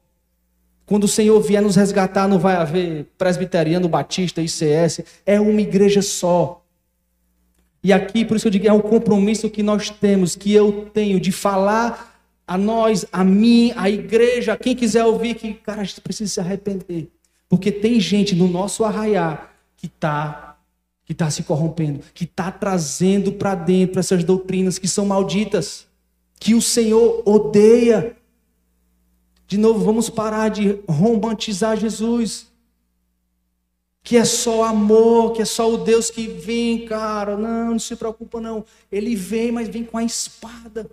[0.87, 5.03] Quando o Senhor vier nos resgatar, não vai haver presbiteriano, batista, ICS.
[5.27, 6.65] É uma igreja só.
[7.83, 11.21] E aqui, por isso eu digo, é um compromisso que nós temos, que eu tenho
[11.21, 16.01] de falar a nós, a mim, a igreja, quem quiser ouvir, que, cara, a gente
[16.01, 17.09] precisa se arrepender.
[17.49, 20.49] Porque tem gente no nosso arraiar que está
[21.05, 25.87] que está se corrompendo, que está trazendo para dentro essas doutrinas que são malditas,
[26.39, 28.15] que o Senhor odeia.
[29.49, 32.47] De novo, vamos parar de romantizar Jesus.
[34.03, 37.35] Que é só amor, que é só o Deus que vem, cara.
[37.35, 38.63] Não, não se preocupa, não.
[38.93, 40.91] Ele vem, mas vem com a espada.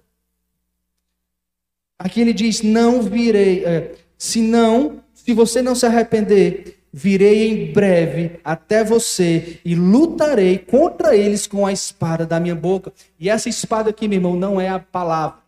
[2.00, 3.66] Aqui ele diz: Não virei.
[3.66, 10.60] É, se não, se você não se arrepender, virei em breve até você e lutarei
[10.60, 12.94] contra eles com a espada da minha boca.
[13.20, 15.40] E essa espada aqui, meu irmão, não é a palavra.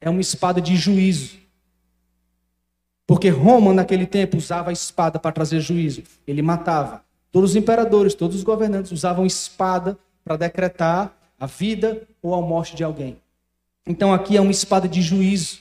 [0.00, 1.39] É uma espada de juízo.
[3.10, 6.04] Porque Roma, naquele tempo, usava a espada para trazer juízo.
[6.24, 7.02] Ele matava.
[7.32, 12.76] Todos os imperadores, todos os governantes usavam espada para decretar a vida ou a morte
[12.76, 13.20] de alguém.
[13.84, 15.60] Então aqui é uma espada de juízo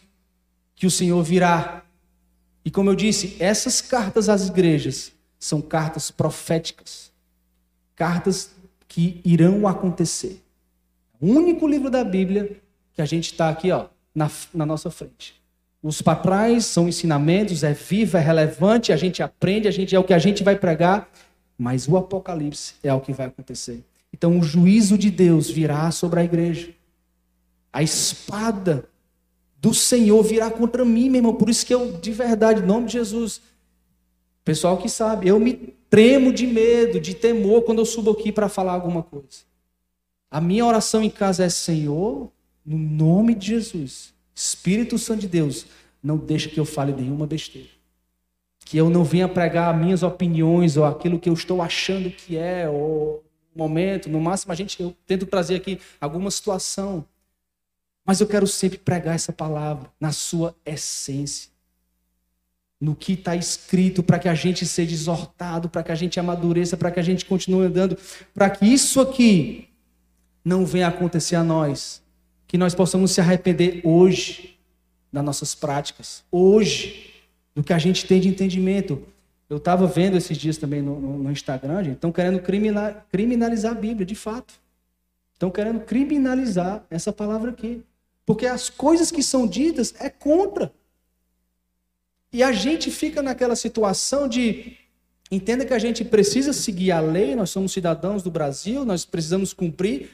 [0.76, 1.82] que o Senhor virá.
[2.64, 7.12] E como eu disse, essas cartas às igrejas são cartas proféticas.
[7.96, 8.52] Cartas
[8.88, 10.40] que irão acontecer.
[11.20, 12.62] O único livro da Bíblia
[12.94, 15.39] que a gente está aqui, ó, na, na nossa frente.
[15.82, 20.04] Os papais são ensinamentos, é vivo, é relevante, a gente aprende, a gente é o
[20.04, 21.10] que a gente vai pregar,
[21.58, 23.84] mas o Apocalipse é o que vai acontecer.
[24.14, 26.70] Então o juízo de Deus virá sobre a igreja.
[27.72, 28.90] A espada
[29.62, 31.36] do Senhor virá contra mim, meu irmão.
[31.36, 33.42] Por isso que eu, de verdade, em nome de Jesus,
[34.44, 38.50] pessoal que sabe, eu me tremo de medo, de temor quando eu subo aqui para
[38.50, 39.48] falar alguma coisa.
[40.30, 42.32] A minha oração em casa é: Senhor,
[42.66, 45.66] no nome de Jesus, Espírito Santo de Deus,
[46.02, 47.68] não deixa que eu fale nenhuma besteira.
[48.64, 52.70] Que eu não venha pregar minhas opiniões ou aquilo que eu estou achando que é,
[52.70, 53.22] ou
[53.54, 57.06] momento, no máximo a gente eu tento trazer aqui alguma situação.
[58.06, 61.52] Mas eu quero sempre pregar essa palavra na sua essência.
[62.80, 66.78] No que está escrito, para que a gente seja exortado, para que a gente amadureça,
[66.78, 67.98] para que a gente continue andando,
[68.34, 69.68] para que isso aqui
[70.46, 72.02] não venha acontecer a nós.
[72.50, 74.58] Que nós possamos se arrepender hoje
[75.14, 77.14] das nossas práticas, hoje,
[77.54, 79.04] do que a gente tem de entendimento.
[79.48, 83.76] Eu estava vendo esses dias também no, no, Instagram, gente, estão querendo criminal, criminalizar a
[83.76, 84.56] Bíblia, de fato.
[85.36, 87.84] Estão querendo criminalizar essa palavra aqui.
[88.26, 90.74] Porque as coisas que são ditas é contra.
[92.34, 94.76] E a gente fica naquela situação de.
[95.32, 99.54] Entenda que a gente precisa seguir a lei, nós somos cidadãos do Brasil, nós precisamos
[99.54, 100.10] cumprir,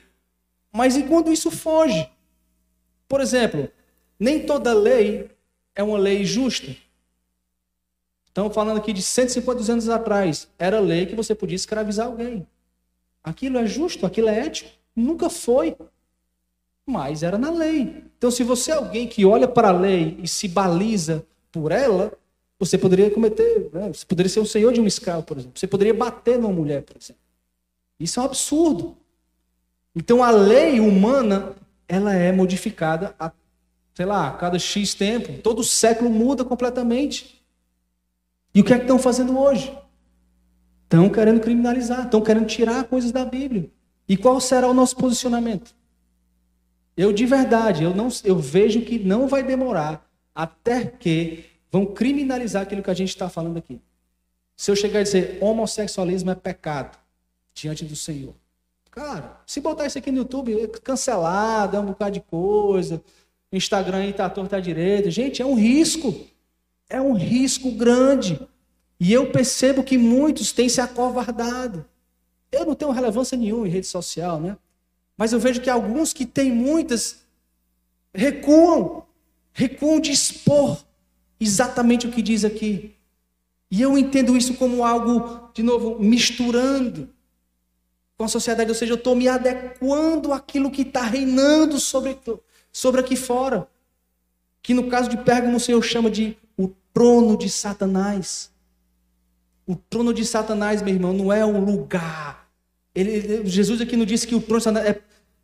[0.74, 2.10] mas e quando isso foge?
[3.08, 3.70] Por exemplo,
[4.20, 5.30] nem toda lei
[5.76, 6.76] é uma lei justa.
[8.26, 10.48] Estamos falando aqui de 150 anos atrás.
[10.60, 12.46] Era lei que você podia escravizar alguém.
[13.24, 14.70] Aquilo é justo, aquilo é ético?
[14.96, 15.76] Nunca foi.
[16.86, 18.04] Mas era na lei.
[18.18, 22.12] Então, se você é alguém que olha para a lei e se baliza por ela,
[22.60, 23.92] você poderia cometer, né?
[23.92, 25.58] você poderia ser o senhor de um escravo, por exemplo.
[25.58, 27.22] Você poderia bater numa mulher, por exemplo.
[28.00, 28.98] Isso é um absurdo.
[29.96, 31.56] Então, a lei humana,
[31.88, 33.32] ela é modificada a,
[33.94, 35.42] sei lá, a cada X tempo.
[35.42, 37.44] Todo século muda completamente.
[38.54, 39.76] E o que é que estão fazendo hoje?
[40.84, 43.70] Estão querendo criminalizar, estão querendo tirar coisas da Bíblia.
[44.08, 45.76] E qual será o nosso posicionamento?
[46.96, 52.64] Eu de verdade, eu não, eu vejo que não vai demorar até que vão criminalizar
[52.64, 53.82] aquilo que a gente está falando aqui.
[54.56, 56.98] Se eu chegar e dizer homossexualismo é pecado
[57.54, 58.34] diante do Senhor,
[58.96, 63.04] cara, se botar isso aqui no YouTube, é cancelado, é um bocado de coisa,
[63.52, 66.16] Instagram aí tá torto à direita, gente, é um risco.
[66.90, 68.40] É um risco grande.
[69.00, 71.86] E eu percebo que muitos têm se acovardado.
[72.52, 74.58] Eu não tenho relevância nenhuma em rede social, né?
[75.18, 77.24] Mas eu vejo que alguns que têm muitas
[78.14, 79.04] recuam,
[79.52, 80.78] recuam de expor
[81.40, 82.96] exatamente o que diz aqui.
[83.70, 87.10] E eu entendo isso como algo, de novo, misturando
[88.18, 92.18] com a sociedade, ou seja, eu estou me adequando àquilo que está reinando sobre,
[92.72, 93.68] sobre aqui fora.
[94.62, 96.38] Que no caso de Pérgamo o Senhor chama de
[96.96, 98.50] trono de Satanás.
[99.68, 102.50] O trono de Satanás, meu irmão, não é um lugar.
[102.96, 104.96] Ele, Jesus aqui não disse que o trono de Satanás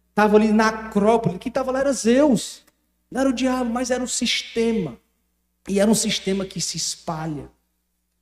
[0.09, 1.37] estava é, ali na Acrópole.
[1.37, 2.63] Quem estava lá era Zeus.
[3.11, 4.97] Não era o diabo, mas era um sistema.
[5.67, 7.49] E era um sistema que se espalha.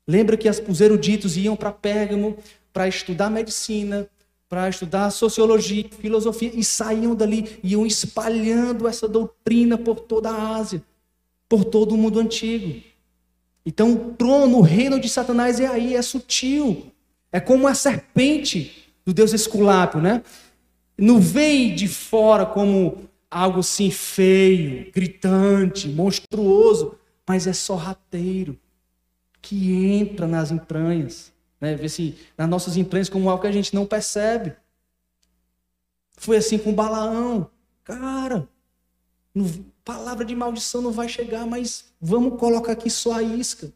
[0.07, 2.35] Lembra que os eruditos iam para Pérgamo
[2.73, 4.09] para estudar medicina,
[4.49, 10.83] para estudar sociologia, filosofia, e saíam dali, iam espalhando essa doutrina por toda a Ásia,
[11.47, 12.81] por todo o mundo antigo.
[13.63, 16.91] Então, o trono, o reino de Satanás é aí, é sutil.
[17.31, 20.23] É como a serpente do Deus Esculápio, né?
[20.97, 26.95] Não vem de fora como algo assim feio, gritante, monstruoso,
[27.27, 28.57] mas é sorrateiro,
[29.39, 31.75] que entra nas entranhas, né?
[31.75, 34.55] Vê se nas nossas entranhas como algo que a gente não percebe.
[36.17, 37.49] Foi assim com Balaão.
[37.83, 38.47] Cara,
[39.83, 43.71] palavra de maldição não vai chegar, mas vamos colocar aqui só a isca.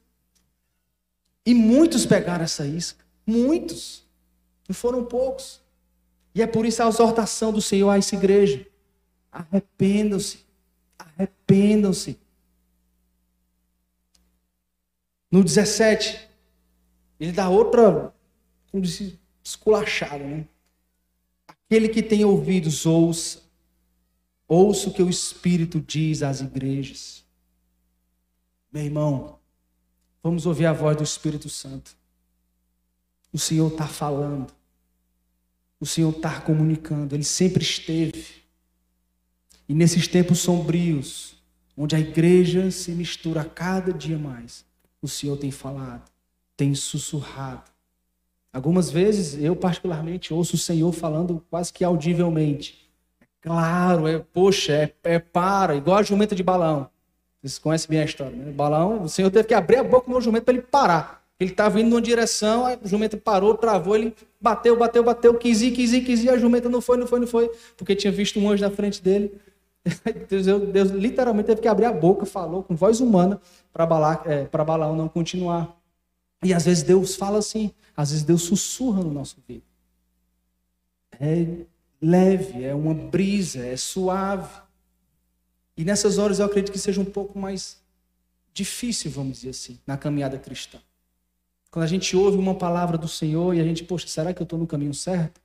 [1.46, 3.04] E muitos pegaram essa isca.
[3.26, 4.04] Muitos.
[4.68, 5.62] Não foram poucos.
[6.34, 8.66] E é por isso a exortação do Senhor a essa igreja.
[9.32, 10.46] Arrependam-se.
[10.98, 12.20] Arrependam-se.
[15.30, 16.30] No 17,
[17.20, 18.14] ele dá outra,
[18.72, 20.48] como disse, esculachada, né?
[21.48, 23.42] Aquele que tem ouvidos, ouça.
[24.48, 27.24] Ouça o que o Espírito diz às igrejas.
[28.72, 29.40] Meu irmão,
[30.22, 31.96] vamos ouvir a voz do Espírito Santo.
[33.32, 34.54] O Senhor está falando.
[35.80, 37.16] O Senhor está comunicando.
[37.16, 38.44] Ele sempre esteve.
[39.68, 41.36] E nesses tempos sombrios,
[41.76, 44.66] onde a igreja se mistura cada dia mais,
[45.02, 46.10] o Senhor tem falado,
[46.64, 47.64] tem sussurrado.
[48.52, 52.84] Algumas vezes, eu particularmente ouço o Senhor falando quase que audivelmente
[53.42, 56.90] Claro, é, poxa, é, é para, igual a jumenta de balão.
[57.42, 58.54] Vocês conhecem bem a história, né?
[58.54, 61.22] Balão, o Senhor teve que abrir a boca no jumento para ele parar.
[61.38, 65.72] Ele estava indo numa direção, a jumenta parou, travou, ele bateu, bateu, bateu, quis ir,
[65.72, 68.40] quis ir, quis ir, a jumenta não foi, não foi, não foi, porque tinha visto
[68.40, 69.38] um anjo na frente dele.
[70.30, 73.42] Deus, Deus literalmente teve que abrir a boca, falou com voz humana
[73.74, 73.84] para
[74.26, 75.83] é, Balaão não continuar.
[76.44, 79.64] E às vezes Deus fala assim, às vezes Deus sussurra no nosso ouvido.
[81.20, 81.66] É
[82.02, 84.62] leve, é uma brisa, é suave.
[85.78, 87.82] E nessas horas eu acredito que seja um pouco mais
[88.54, 90.80] difícil, vamos dizer assim, na caminhada cristã.
[91.72, 94.44] Quando a gente ouve uma palavra do Senhor e a gente, poxa, será que eu
[94.44, 95.42] estou no caminho certo?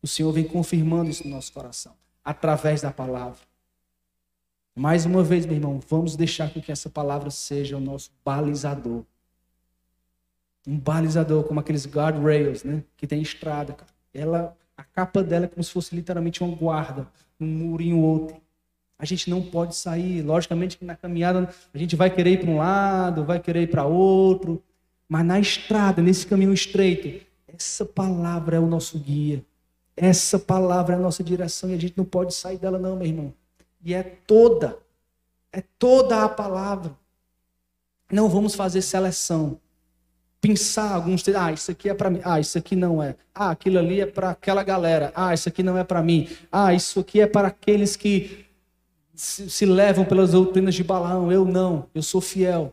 [0.00, 1.92] O Senhor vem confirmando isso no nosso coração,
[2.24, 3.40] através da palavra.
[4.74, 9.04] Mais uma vez, meu irmão, vamos deixar com que essa palavra seja o nosso balizador.
[10.66, 12.82] Um balizador, como aqueles guardrails, né?
[12.96, 13.90] Que tem estrada, cara.
[14.12, 17.06] Ela, a capa dela é como se fosse literalmente uma guarda,
[17.40, 18.36] um muro em outro.
[18.98, 20.22] A gente não pode sair.
[20.22, 23.66] Logicamente que na caminhada a gente vai querer ir para um lado, vai querer ir
[23.68, 24.62] para outro.
[25.08, 29.44] Mas na estrada, nesse caminho estreito, essa palavra é o nosso guia.
[29.96, 33.06] Essa palavra é a nossa direção e a gente não pode sair dela, não, meu
[33.06, 33.32] irmão.
[33.82, 34.78] E é toda,
[35.52, 36.92] é toda a palavra.
[38.10, 39.58] Não vamos fazer seleção.
[40.40, 43.16] Pensar alguns, ah, isso aqui é para mim, ah, isso aqui não é.
[43.34, 45.12] Ah, aquilo ali é para aquela galera.
[45.14, 46.28] Ah, isso aqui não é para mim.
[46.52, 48.46] Ah, isso aqui é para aqueles que
[49.14, 51.32] se, se levam pelas doutrinas de Balaão.
[51.32, 52.72] Eu não, eu sou fiel.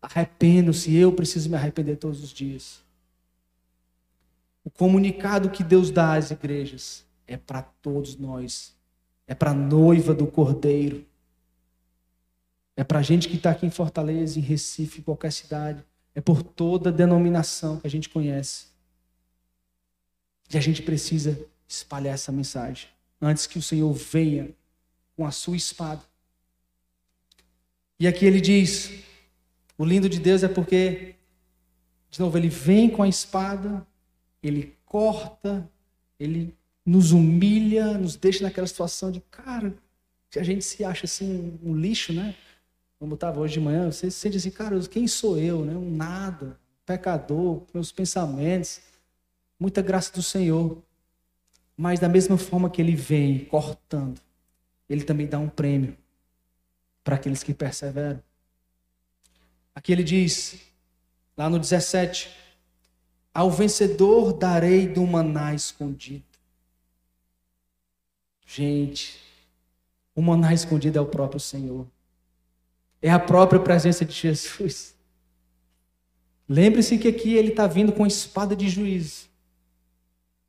[0.00, 2.82] Arrependo-se, eu preciso me arrepender todos os dias.
[4.64, 8.74] O comunicado que Deus dá às igrejas é para todos nós.
[9.26, 11.04] É para a noiva do Cordeiro.
[12.76, 15.84] É para a gente que está aqui em Fortaleza, em Recife, em qualquer cidade.
[16.14, 18.66] É por toda denominação que a gente conhece.
[20.52, 22.88] E a gente precisa espalhar essa mensagem
[23.20, 24.50] antes que o Senhor venha
[25.16, 26.02] com a sua espada.
[27.98, 28.90] E aqui ele diz:
[29.76, 31.14] o lindo de Deus é porque,
[32.10, 33.86] de novo, ele vem com a espada,
[34.42, 35.68] ele corta,
[36.18, 36.54] ele
[36.84, 39.74] nos humilha, nos deixa naquela situação de, cara,
[40.30, 42.34] que a gente se acha assim um lixo, né?
[42.98, 45.74] Como estava hoje de manhã, você se sente assim, cara, quem sou eu, né?
[45.74, 48.80] Um nada, pecador, meus pensamentos,
[49.58, 50.82] muita graça do Senhor.
[51.76, 54.20] Mas da mesma forma que ele vem cortando,
[54.88, 55.96] ele também dá um prêmio
[57.02, 58.22] para aqueles que perseveram.
[59.74, 60.60] Aqui ele diz,
[61.36, 62.30] lá no 17:
[63.32, 66.24] Ao vencedor darei do maná escondido.
[68.46, 69.20] Gente,
[70.14, 71.86] o maná escondido é o próprio Senhor.
[73.04, 74.96] É a própria presença de Jesus.
[76.48, 79.28] Lembre-se que aqui ele está vindo com espada de juízo,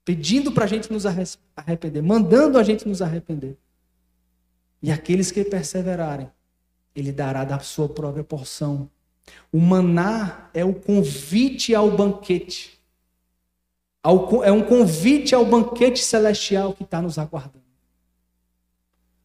[0.06, 3.58] pedindo para a gente nos arrepender, mandando a gente nos arrepender.
[4.82, 6.32] E aqueles que perseverarem,
[6.96, 8.90] ele dará da sua própria porção.
[9.52, 12.80] O maná é o convite ao banquete.
[14.46, 17.66] É um convite ao banquete celestial que está nos aguardando.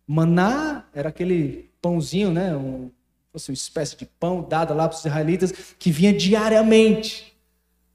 [0.04, 2.56] Maná era aquele pãozinho, né?
[2.56, 2.90] Um,
[3.32, 7.32] fosse uma espécie de pão dado lá para os israelitas que vinha diariamente.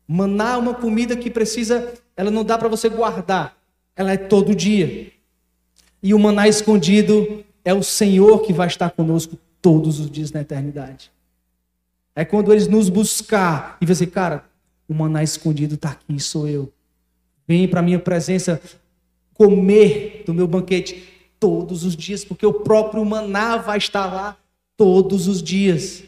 [0.07, 3.57] Maná é uma comida que precisa, ela não dá para você guardar,
[3.95, 5.11] ela é todo dia.
[6.01, 10.41] E o maná escondido é o Senhor que vai estar conosco todos os dias na
[10.41, 11.11] eternidade.
[12.15, 14.45] É quando eles nos buscar e dizer, cara,
[14.87, 16.71] o maná escondido está aqui, sou eu.
[17.47, 18.61] Vem para minha presença
[19.33, 21.03] comer do meu banquete
[21.39, 24.37] todos os dias, porque o próprio maná vai estar lá
[24.77, 26.03] todos os dias.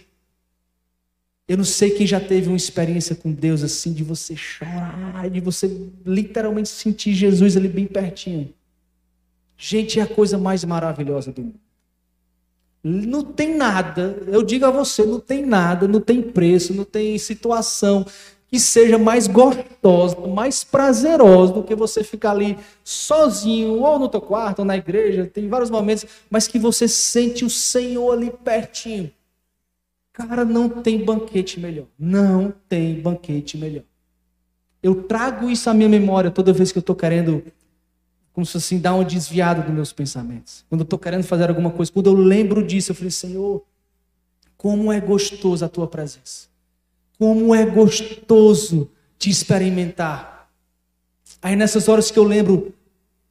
[1.47, 5.39] Eu não sei quem já teve uma experiência com Deus assim, de você chorar, de
[5.39, 8.53] você literalmente sentir Jesus ali bem pertinho.
[9.57, 11.59] Gente, é a coisa mais maravilhosa do mundo.
[12.83, 17.17] Não tem nada, eu digo a você, não tem nada, não tem preço, não tem
[17.17, 18.05] situação
[18.49, 24.21] que seja mais gostosa, mais prazerosa do que você ficar ali sozinho, ou no teu
[24.21, 29.11] quarto, ou na igreja, tem vários momentos, mas que você sente o Senhor ali pertinho.
[30.13, 31.85] Cara, não tem banquete melhor.
[31.99, 33.83] Não tem banquete melhor.
[34.81, 37.43] Eu trago isso à minha memória toda vez que eu estou querendo
[38.37, 40.63] como se assim, dar uma desviada dos meus pensamentos.
[40.69, 43.63] Quando eu estou querendo fazer alguma coisa, quando eu lembro disso, eu falei, Senhor,
[44.55, 46.47] como é gostoso a tua presença.
[47.17, 50.49] Como é gostoso te experimentar.
[51.41, 52.73] Aí nessas horas que eu lembro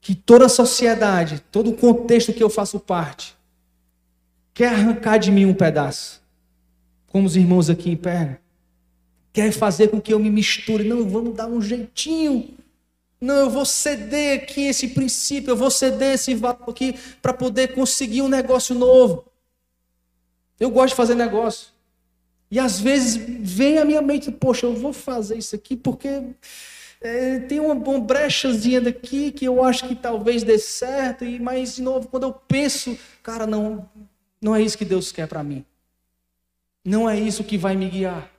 [0.01, 3.35] que toda a sociedade, todo o contexto que eu faço parte,
[4.55, 6.23] quer arrancar de mim um pedaço.
[7.09, 8.41] Como os irmãos aqui em perna.
[9.33, 10.85] Quer fazer com que eu me misture.
[10.85, 12.55] Não, vamos dar um jeitinho
[13.21, 17.75] Não, eu vou ceder aqui esse princípio, eu vou ceder esse valor aqui para poder
[17.75, 19.25] conseguir um negócio novo.
[20.59, 21.76] Eu gosto de fazer negócio.
[22.51, 26.23] E às vezes vem à minha mente, poxa, eu vou fazer isso aqui porque
[27.01, 31.77] é, tem uma, uma brechazinha daqui que eu acho que talvez dê certo, e mas
[31.77, 33.89] de novo, quando eu penso, cara, não,
[34.41, 35.65] não é isso que Deus quer para mim.
[36.85, 38.31] Não é isso que vai me guiar.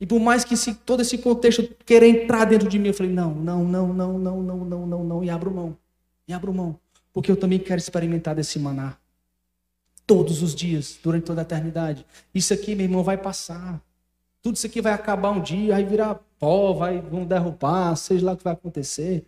[0.00, 3.12] E por mais que esse, todo esse contexto querer entrar dentro de mim, eu falei:
[3.12, 5.76] não, não, não, não, não, não, não, não, não, e abro mão.
[6.26, 6.78] E abro mão.
[7.12, 8.96] Porque eu também quero experimentar desse maná.
[10.08, 12.04] Todos os dias, durante toda a eternidade.
[12.34, 13.80] Isso aqui, meu irmão, vai passar.
[14.42, 18.32] Tudo isso aqui vai acabar um dia, vai virar pó, vai, vão derrubar, seja lá
[18.32, 19.26] o que vai acontecer.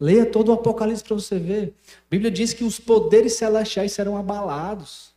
[0.00, 1.74] Leia todo o Apocalipse para você ver.
[1.86, 5.14] A Bíblia diz que os poderes celestiais serão abalados.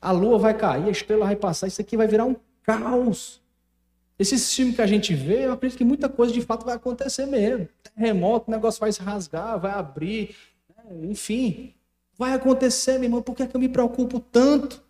[0.00, 3.40] A lua vai cair, a estrela vai passar, isso aqui vai virar um caos.
[4.18, 7.24] Esses filmes que a gente vê, eu acredito que muita coisa de fato vai acontecer
[7.24, 7.68] mesmo.
[7.94, 10.34] Terremoto, o negócio vai se rasgar, vai abrir,
[10.76, 11.06] né?
[11.08, 11.72] enfim.
[12.20, 13.22] Vai acontecer, meu irmão.
[13.22, 14.82] Por que, é que eu me preocupo tanto?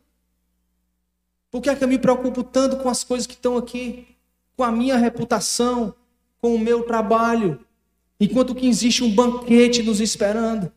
[1.49, 4.09] Por que, é que eu me preocupo tanto com as coisas que estão aqui?
[4.57, 5.95] Com a minha reputação,
[6.43, 7.65] com o meu trabalho,
[8.19, 10.73] enquanto que existe um banquete nos esperando.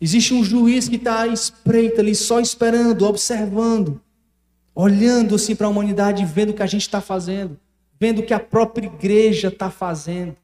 [0.00, 4.00] Existe um juiz que está à espreita ali, só esperando, observando
[4.74, 7.60] olhando assim para a humanidade, vendo o que a gente está fazendo,
[8.00, 10.34] vendo o que a própria igreja está fazendo.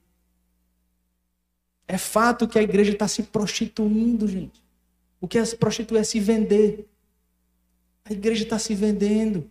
[1.90, 4.62] É fato que a igreja está se prostituindo, gente.
[5.20, 6.88] O que é se prostituir é se vender.
[8.04, 9.50] A igreja está se vendendo.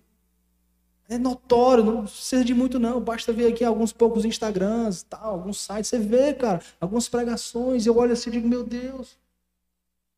[1.10, 3.02] É notório, não precisa de muito não.
[3.02, 5.90] Basta ver aqui alguns poucos Instagrams, tal, alguns sites.
[5.90, 7.86] Você vê, cara, algumas pregações.
[7.86, 9.18] Eu olho assim e digo, meu Deus.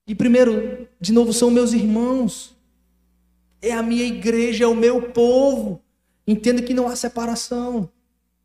[0.06, 2.56] E primeiro, de novo, são meus irmãos
[3.64, 5.82] é a minha igreja, é o meu povo.
[6.28, 7.90] Entenda que não há separação.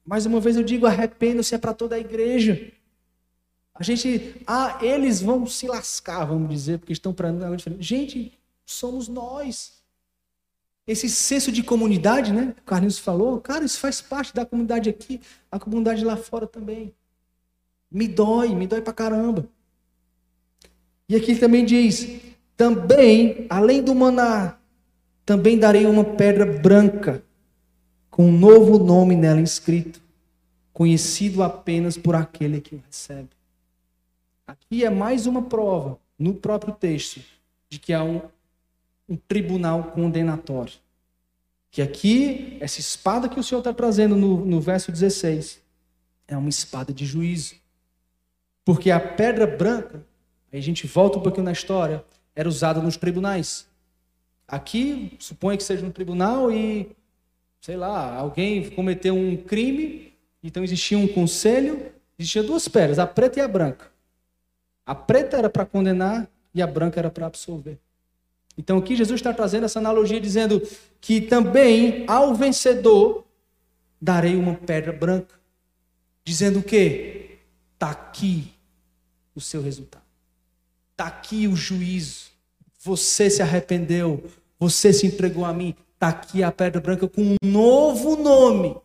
[0.03, 2.73] Mais uma vez eu digo, arrependa-se é para toda a igreja.
[3.79, 7.83] A gente, ah, eles vão se lascar, vamos dizer, porque estão para diferente.
[7.83, 9.75] Gente, somos nós.
[10.87, 12.55] Esse senso de comunidade, né?
[12.59, 15.21] O Carlinhos falou, cara, isso faz parte da comunidade aqui,
[15.51, 16.95] a comunidade lá fora também.
[17.91, 19.47] Me dói, me dói pra caramba.
[21.09, 22.21] E aqui também diz:
[22.57, 24.59] também, além do maná,
[25.25, 27.23] também darei uma pedra branca,
[28.11, 30.01] com um novo nome nela inscrito,
[30.73, 33.36] conhecido apenas por aquele que o recebe.
[34.47, 37.21] Aqui é mais uma prova, no próprio texto,
[37.69, 38.23] de que há um,
[39.09, 40.75] um tribunal condenatório.
[41.69, 45.61] Que aqui, essa espada que o Senhor está trazendo no, no verso 16,
[46.29, 47.57] é uma espada de juízo.
[48.65, 50.07] Porque a pedra branca,
[50.53, 53.67] aí a gente volta um pouquinho na história, era usada nos tribunais.
[54.47, 56.95] Aqui, suponha que seja um tribunal e,
[57.61, 63.41] sei lá, alguém cometeu um crime, então existia um conselho, existia duas pedras, a preta
[63.41, 63.96] e a branca.
[64.87, 67.79] A preta era para condenar e a branca era para absolver.
[68.57, 70.63] Então aqui Jesus está trazendo essa analogia dizendo
[71.01, 73.27] que também ao vencedor
[74.01, 75.35] darei uma pedra branca.
[76.25, 77.39] Dizendo o quê?
[77.75, 78.53] Está aqui
[79.35, 80.05] o seu resultado.
[80.93, 82.31] Está aqui o juízo.
[82.79, 84.25] Você se arrependeu,
[84.59, 85.75] você se entregou a mim.
[85.95, 88.77] Está aqui a pedra branca com um novo nome.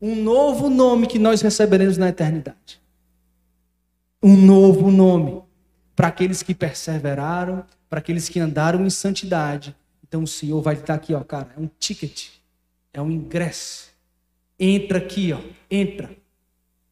[0.00, 2.83] Um novo nome que nós receberemos na eternidade.
[4.24, 5.42] Um novo nome.
[5.94, 9.76] Para aqueles que perseveraram, para aqueles que andaram em santidade.
[10.02, 11.52] Então o Senhor vai estar aqui, ó, cara.
[11.54, 12.28] É um ticket.
[12.90, 13.90] É um ingresso.
[14.58, 15.40] Entra aqui, ó.
[15.70, 16.10] Entra.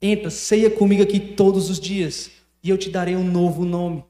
[0.00, 2.30] Entra, ceia comigo aqui todos os dias.
[2.62, 4.04] E eu te darei um novo nome.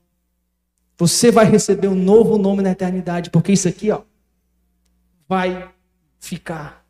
[0.99, 4.03] Você vai receber um novo nome na eternidade, porque isso aqui, ó,
[5.29, 5.71] vai
[6.19, 6.85] ficar.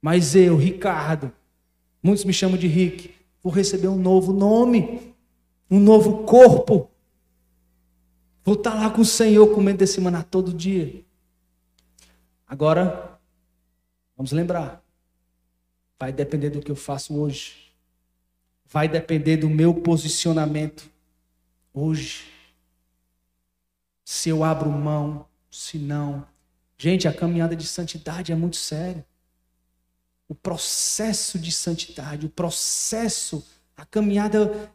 [0.00, 1.32] Mas eu, Ricardo,
[2.02, 5.09] muitos me chamam de Rick, vou receber um novo nome,
[5.70, 6.90] um novo corpo.
[8.44, 11.04] Vou estar lá com o Senhor comendo desse maná todo dia.
[12.46, 13.20] Agora,
[14.16, 14.82] vamos lembrar,
[15.98, 17.70] vai depender do que eu faço hoje.
[18.66, 20.90] Vai depender do meu posicionamento
[21.72, 22.30] hoje
[24.10, 26.26] se eu abro mão, se não.
[26.76, 29.06] Gente, a caminhada de santidade é muito séria.
[30.28, 33.46] O processo de santidade, o processo,
[33.76, 34.72] a caminhada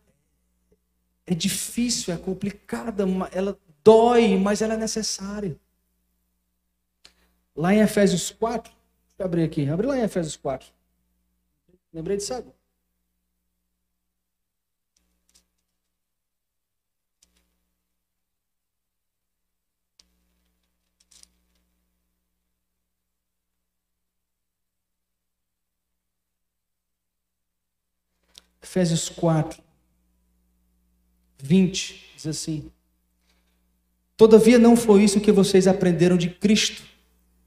[1.28, 5.60] é difícil, é complicada, ela dói, mas ela é necessária.
[7.56, 8.80] Lá em Efésios 4, deixa
[9.20, 10.72] eu abrir aqui, abre lá em Efésios 4.
[11.94, 12.56] Lembrei disso agora.
[28.62, 29.64] Efésios 4,
[31.46, 32.66] 20, diz assim:
[34.18, 36.82] Todavia não foi isso que vocês aprenderam de Cristo.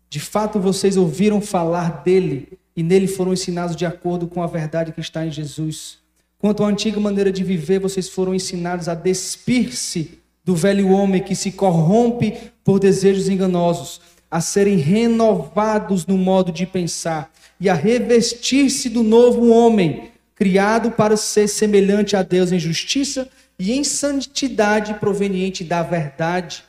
[0.08, 4.92] De fato, vocês ouviram falar dele e nele foram ensinados de acordo com a verdade
[4.92, 5.98] que está em Jesus.
[6.38, 11.34] Quanto à antiga maneira de viver, vocês foram ensinados a despir-se do velho homem que
[11.34, 17.30] se corrompe por desejos enganosos, a serem renovados no modo de pensar
[17.60, 23.28] e a revestir-se do novo homem, criado para ser semelhante a Deus em justiça
[23.58, 26.64] e em santidade proveniente da verdade.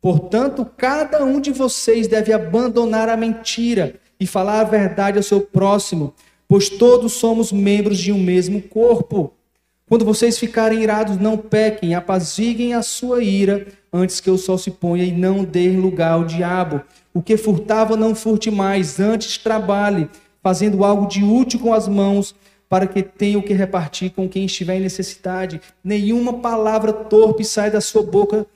[0.00, 5.40] Portanto, cada um de vocês deve abandonar a mentira e falar a verdade ao seu
[5.40, 6.14] próximo,
[6.48, 9.34] pois todos somos membros de um mesmo corpo.
[9.88, 14.70] Quando vocês ficarem irados, não pequem, apaziguem a sua ira antes que o sol se
[14.70, 16.80] ponha e não dê lugar ao diabo.
[17.12, 20.08] O que furtava, não furte mais, antes trabalhe,
[20.42, 22.34] fazendo algo de útil com as mãos,
[22.70, 25.60] para que tenha o que repartir com quem estiver em necessidade.
[25.82, 28.46] Nenhuma palavra torpe sai da sua boca,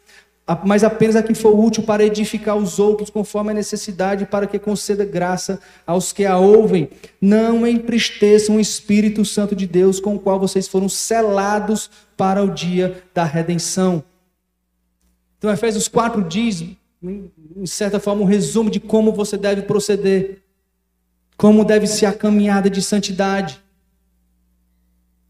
[0.65, 4.57] mas apenas a que for útil para edificar os outros conforme a necessidade, para que
[4.57, 6.91] conceda graça aos que a ouvem.
[7.21, 12.55] Não entristeçam o Espírito Santo de Deus, com o qual vocês foram selados para o
[12.55, 14.05] dia da redenção.
[15.39, 16.65] Então, Efésios 4 diz,
[17.03, 20.39] em certa forma, um resumo de como você deve proceder,
[21.37, 23.64] como deve ser a caminhada de santidade.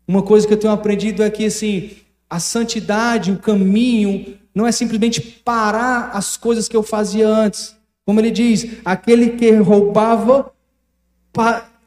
[0.07, 1.93] Uma coisa que eu tenho aprendido é que assim,
[2.29, 7.75] a santidade, o caminho, não é simplesmente parar as coisas que eu fazia antes.
[8.05, 10.53] Como ele diz, aquele que roubava,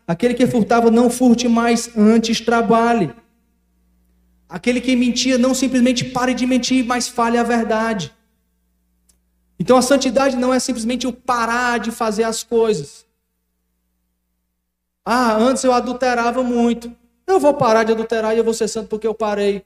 [0.07, 3.13] aquele que furtava, não furte mais, antes trabalhe.
[4.49, 8.13] Aquele que mentia, não simplesmente pare de mentir, mas fale a verdade.
[9.59, 13.05] Então a santidade não é simplesmente eu parar de fazer as coisas.
[15.05, 16.93] Ah, antes eu adulterava muito.
[17.27, 19.61] Eu vou parar de adulterar e eu vou ser santo porque eu parei.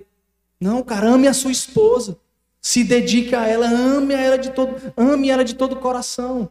[0.60, 2.18] Não, cara, ame a sua esposa.
[2.60, 6.50] Se dedique a ela, ame ela de todo, ame ela de todo o coração.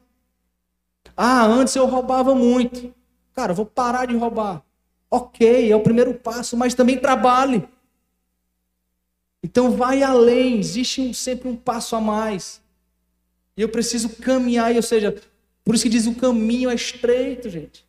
[1.17, 2.95] Ah, antes eu roubava muito.
[3.35, 4.63] Cara, vou parar de roubar.
[5.11, 7.69] Ok, é o primeiro passo, mas também trabalhe.
[9.43, 12.61] Então vai além, existe um, sempre um passo a mais.
[13.57, 15.21] E eu preciso caminhar, ou seja,
[15.65, 17.85] por isso que diz o caminho é estreito, gente.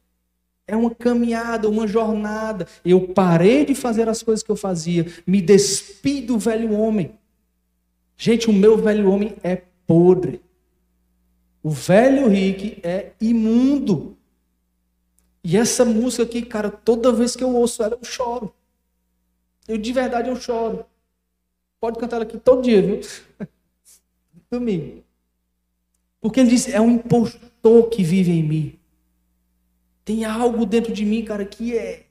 [0.67, 2.67] É uma caminhada, uma jornada.
[2.85, 7.17] Eu parei de fazer as coisas que eu fazia, me despi do velho homem.
[8.15, 10.41] Gente, o meu velho homem é podre.
[11.63, 14.17] O velho Rick é imundo.
[15.43, 18.53] E essa música aqui, cara, toda vez que eu ouço ela, eu choro.
[19.67, 20.85] Eu de verdade eu choro.
[21.79, 23.01] Pode cantar ela aqui todo dia, viu?
[24.51, 25.03] Domingo.
[26.21, 28.79] Porque ele diz: é um impostor que vive em mim.
[30.11, 32.03] Tem algo dentro de mim, cara, que é.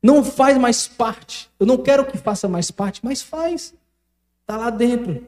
[0.00, 1.50] Não faz mais parte.
[1.58, 3.74] Eu não quero que faça mais parte, mas faz.
[4.42, 5.26] Está lá dentro.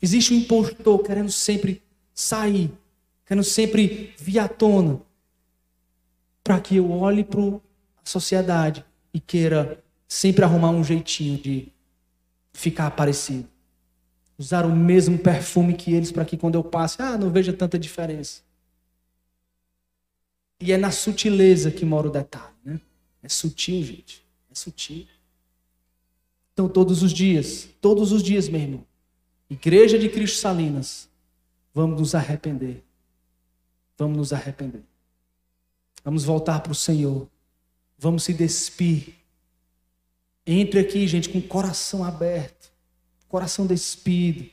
[0.00, 1.82] Existe um impostor querendo sempre
[2.14, 2.70] sair,
[3.26, 5.00] querendo sempre vir à tona,
[6.44, 7.60] para que eu olhe para a
[8.04, 11.72] sociedade e queira sempre arrumar um jeitinho de
[12.52, 13.48] ficar parecido.
[14.38, 17.76] Usar o mesmo perfume que eles para que quando eu passe, ah, não veja tanta
[17.76, 18.44] diferença.
[20.60, 22.54] E é na sutileza que mora o detalhe.
[22.64, 22.80] Né?
[23.22, 24.24] É sutil, gente.
[24.50, 25.06] É sutil.
[26.52, 28.86] Então, todos os dias, todos os dias, meu irmão,
[29.50, 31.08] Igreja de Cristo Salinas,
[31.72, 32.82] vamos nos arrepender.
[33.96, 34.82] Vamos nos arrepender.
[36.04, 37.28] Vamos voltar para o Senhor.
[37.98, 39.14] Vamos se despir.
[40.46, 42.72] Entre aqui, gente, com o coração aberto,
[43.28, 44.50] coração despido.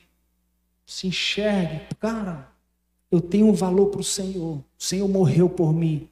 [0.86, 2.51] Se enxergue, cara,
[3.12, 4.56] eu tenho um valor para o Senhor.
[4.56, 6.08] O Senhor morreu por mim.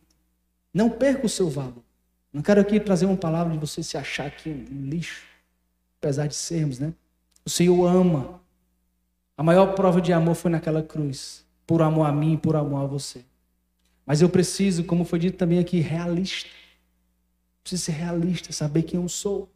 [0.73, 1.83] Não perca o seu valor.
[2.31, 5.25] Não quero aqui trazer uma palavra de você se achar aqui um lixo,
[5.99, 6.93] apesar de sermos, né?
[7.45, 8.41] O Senhor ama.
[9.35, 12.87] A maior prova de amor foi naquela cruz, por amor a mim, por amor a
[12.87, 13.25] você.
[14.05, 16.51] Mas eu preciso, como foi dito também aqui, realista.
[17.63, 19.49] Preciso ser realista, saber quem eu sou.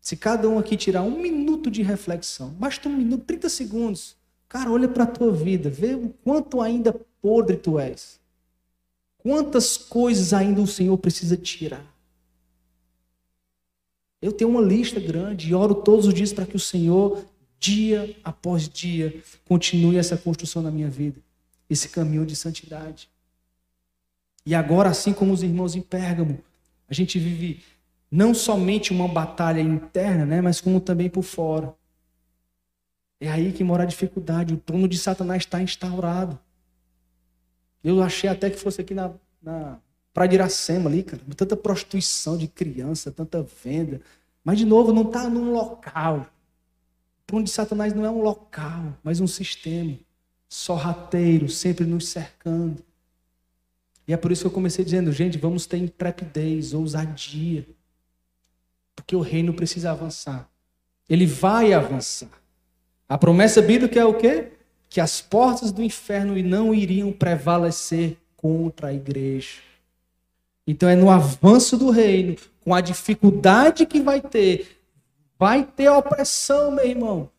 [0.00, 4.16] Se cada um aqui tirar um minuto de reflexão, basta um minuto, 30 segundos,
[4.48, 8.18] Cara, olha para a tua vida, vê o quanto ainda podre tu és.
[9.18, 11.84] Quantas coisas ainda o Senhor precisa tirar.
[14.22, 17.24] Eu tenho uma lista grande e oro todos os dias para que o Senhor,
[17.60, 21.20] dia após dia, continue essa construção na minha vida,
[21.68, 23.08] esse caminho de santidade.
[24.46, 26.38] E agora, assim como os irmãos em Pérgamo,
[26.88, 27.62] a gente vive
[28.10, 31.74] não somente uma batalha interna, né, mas como também por fora.
[33.20, 34.54] É aí que mora a dificuldade.
[34.54, 36.38] O trono de Satanás está instaurado.
[37.82, 39.12] Eu achei até que fosse aqui na,
[39.42, 39.78] na
[40.12, 41.22] Praia de Iracema ali, cara.
[41.36, 44.00] Tanta prostituição de criança, tanta venda.
[44.44, 46.26] Mas, de novo, não está num local.
[47.22, 49.98] O trono de Satanás não é um local, mas um sistema.
[50.48, 52.82] Sorrateiro, sempre nos cercando.
[54.06, 57.66] E é por isso que eu comecei dizendo, gente, vamos ter intrepidez, ousadia.
[58.96, 60.48] Porque o reino precisa avançar.
[61.08, 62.30] Ele vai avançar.
[63.08, 64.48] A promessa bíblica é o quê?
[64.88, 69.60] Que as portas do inferno não iriam prevalecer contra a igreja.
[70.66, 74.78] Então é no avanço do reino, com a dificuldade que vai ter,
[75.38, 77.30] vai ter opressão, meu irmão.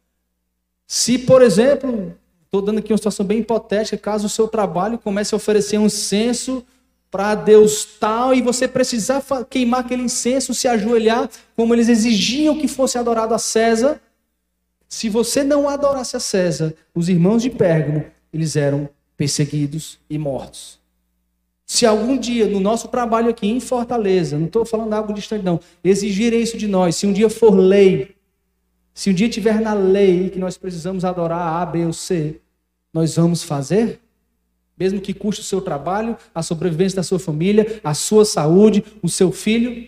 [0.87, 5.35] Se, por exemplo, estou dando aqui uma situação bem hipotética, caso o seu trabalho comece
[5.35, 6.65] a oferecer um incenso
[7.11, 12.67] para Deus tal e você precisar queimar aquele incenso, se ajoelhar, como eles exigiam que
[12.67, 14.01] fosse adorado a César,
[14.89, 20.79] se você não adorasse a César, os irmãos de Pérgamo, eles eram perseguidos e mortos.
[21.63, 25.59] Se algum dia no nosso trabalho aqui em Fortaleza, não estou falando algo distante não,
[25.83, 28.15] exigirem isso de nós, se um dia for lei,
[28.91, 32.41] se um dia tiver na lei que nós precisamos adorar A, B ou C,
[32.91, 34.01] nós vamos fazer?
[34.75, 39.07] Mesmo que custe o seu trabalho, a sobrevivência da sua família, a sua saúde, o
[39.07, 39.87] seu filho?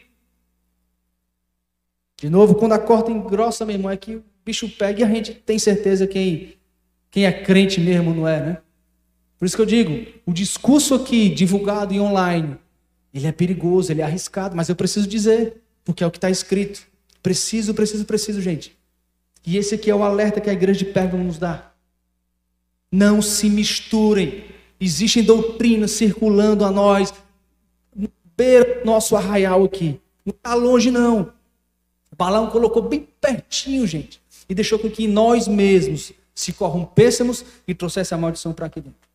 [2.17, 5.33] De novo, quando a corda engrossa, meu irmão, é que bicho pega e a gente
[5.33, 6.55] tem certeza quem,
[7.09, 8.57] quem é crente mesmo não é, né?
[9.37, 12.57] Por isso que eu digo, o discurso aqui, divulgado e online,
[13.13, 16.29] ele é perigoso, ele é arriscado, mas eu preciso dizer, porque é o que está
[16.29, 16.83] escrito.
[17.23, 18.77] Preciso, preciso, preciso, gente.
[19.45, 21.71] E esse aqui é o alerta que a igreja de Pérgamo nos dá.
[22.91, 24.43] Não se misturem.
[24.79, 27.11] Existem doutrinas circulando a nós.
[28.37, 29.99] Beira nosso arraial aqui.
[30.23, 31.33] Não está longe, não.
[32.15, 34.20] Balão colocou bem pertinho, gente
[34.51, 39.10] e deixou com que nós mesmos se corrompêssemos e trouxesse a maldição para aqui dentro.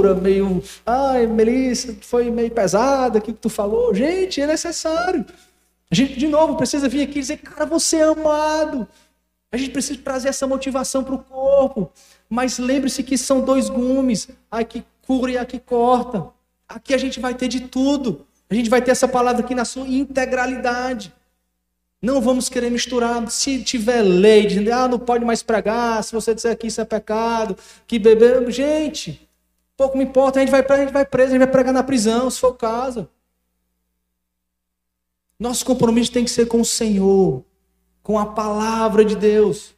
[0.00, 0.62] Dura, meio.
[0.84, 3.94] Ai, Melissa, foi meio pesada aquilo que tu falou.
[3.94, 5.24] Gente, é necessário.
[5.90, 8.86] A gente, de novo, precisa vir aqui e dizer, cara, você é amado.
[9.52, 11.90] A gente precisa trazer essa motivação para o corpo.
[12.28, 16.28] Mas lembre-se que são dois gumes, a que cura e a que corta.
[16.68, 18.24] Aqui a gente vai ter de tudo.
[18.48, 21.12] A gente vai ter essa palavra aqui na sua integralidade.
[22.00, 23.28] Não vamos querer misturar.
[23.30, 26.84] Se tiver lei dizendo, ah, não pode mais pregar, se você disser que isso é
[26.84, 28.48] pecado, que beber.
[28.50, 29.28] Gente,
[29.80, 31.82] Pouco me importa, a gente vai, a gente vai preso, a gente vai pregar na
[31.82, 33.08] prisão, se for o caso.
[35.38, 37.42] Nosso compromisso tem que ser com o Senhor,
[38.02, 39.74] com a palavra de Deus.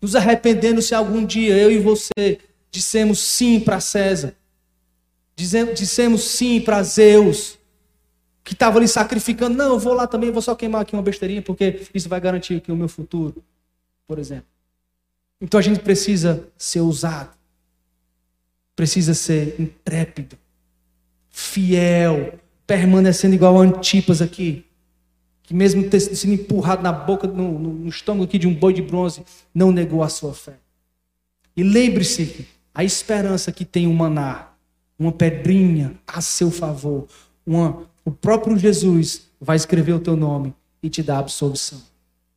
[0.00, 2.40] Nos arrependendo se algum dia eu e você
[2.70, 4.34] dissemos sim para César,
[5.36, 7.58] dissemos sim para Zeus,
[8.42, 9.58] que estava ali sacrificando.
[9.58, 12.56] Não, eu vou lá também, vou só queimar aqui uma besteirinha, porque isso vai garantir
[12.56, 13.44] aqui o meu futuro,
[14.06, 14.48] por exemplo.
[15.38, 17.35] Então a gente precisa ser usado
[18.76, 20.36] precisa ser intrépido,
[21.30, 24.66] fiel, permanecendo igual Antipas aqui,
[25.42, 28.82] que mesmo ter sido empurrado na boca, no, no estômago aqui de um boi de
[28.82, 29.24] bronze,
[29.54, 30.58] não negou a sua fé.
[31.56, 34.52] E lembre-se, a esperança que tem um maná,
[34.98, 37.06] uma pedrinha a seu favor,
[37.46, 41.80] uma, o próprio Jesus vai escrever o teu nome e te dar absolvição.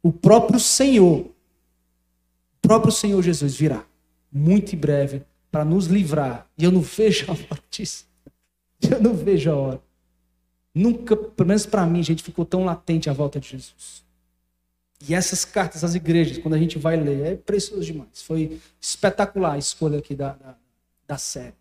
[0.01, 1.31] O próprio Senhor, o
[2.61, 3.83] próprio Senhor Jesus virá
[4.31, 6.47] muito em breve para nos livrar.
[6.57, 8.07] E eu não vejo a hora disso.
[8.89, 9.81] Eu não vejo a hora.
[10.73, 14.05] Nunca, pelo menos para mim, gente, ficou tão latente a volta de Jesus.
[15.05, 18.21] E essas cartas às igrejas, quando a gente vai ler, é precioso demais.
[18.21, 20.55] Foi espetacular a escolha aqui da, da,
[21.07, 21.55] da série.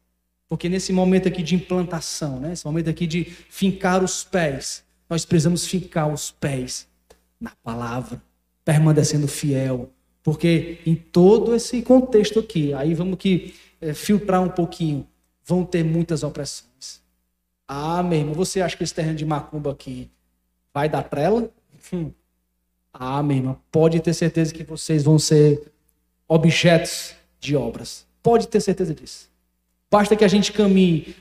[0.48, 5.24] Porque nesse momento aqui de implantação, né, esse momento aqui de fincar os pés, nós
[5.24, 6.88] precisamos fincar os pés
[7.40, 8.22] na palavra,
[8.64, 9.90] permanecendo fiel.
[10.22, 15.06] Porque em todo esse contexto aqui, aí vamos que é, filtrar um pouquinho,
[15.44, 17.00] vão ter muitas opressões.
[17.66, 20.10] Ah, meu irmão, você acha que esse terreno de macumba aqui
[20.72, 21.50] vai dar trela?
[21.92, 22.10] Hum.
[22.92, 25.70] Ah, meu irmão, pode ter certeza que vocês vão ser
[26.26, 28.06] objetos de obras.
[28.22, 29.28] Pode ter certeza disso.
[29.90, 31.14] Basta que a gente caminhe,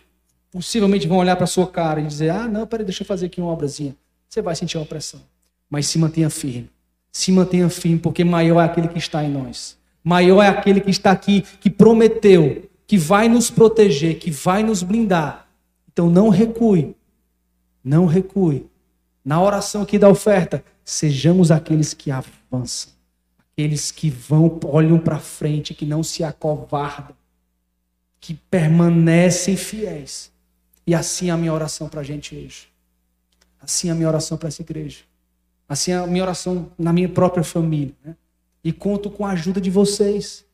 [0.51, 3.39] possivelmente vão olhar para sua cara e dizer: ah, não, peraí, deixa eu fazer aqui
[3.39, 3.95] uma obrazinha.
[4.27, 5.21] Você vai sentir a opressão.
[5.69, 6.69] Mas se mantenha firme.
[7.11, 9.76] Se mantenha firme, porque maior é aquele que está em nós
[10.07, 14.81] Maior é aquele que está aqui, que prometeu, que vai nos proteger, que vai nos
[14.81, 15.49] blindar.
[15.91, 16.95] Então não recue.
[17.83, 18.69] Não recue.
[19.25, 22.93] Na oração aqui da oferta, sejamos aqueles que avançam,
[23.51, 27.13] Aqueles que vão, olham para frente, que não se acovardam,
[28.21, 30.31] que permanecem fiéis.
[30.85, 32.69] E assim é a minha oração para a gente hoje.
[33.59, 34.99] Assim é a minha oração para essa igreja.
[35.67, 37.93] Assim é a minha oração na minha própria família.
[38.05, 38.15] Né?
[38.63, 40.45] E conto com a ajuda de vocês.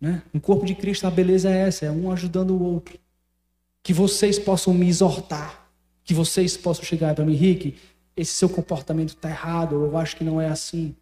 [0.00, 0.22] Né?
[0.32, 2.98] No corpo de Cristo a beleza é essa, é um ajudando o outro.
[3.82, 5.68] Que vocês possam me exortar.
[6.04, 7.76] Que vocês possam chegar para mim, Rick,
[8.16, 10.94] esse seu comportamento está errado, eu acho que não é assim.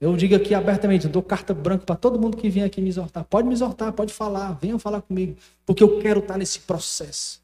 [0.00, 2.88] Eu digo aqui abertamente, eu dou carta branca para todo mundo que vem aqui me
[2.88, 3.22] exortar.
[3.24, 7.40] Pode me exortar, pode falar, venham falar comigo, porque eu quero estar nesse processo.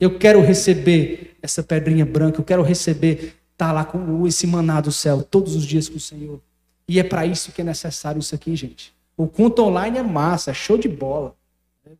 [0.00, 4.90] Eu quero receber essa pedrinha branca, eu quero receber estar lá com esse maná do
[4.90, 6.40] céu todos os dias com o Senhor.
[6.88, 8.92] E é para isso que é necessário isso aqui, gente.
[9.16, 11.34] O culto online é massa, é show de bola.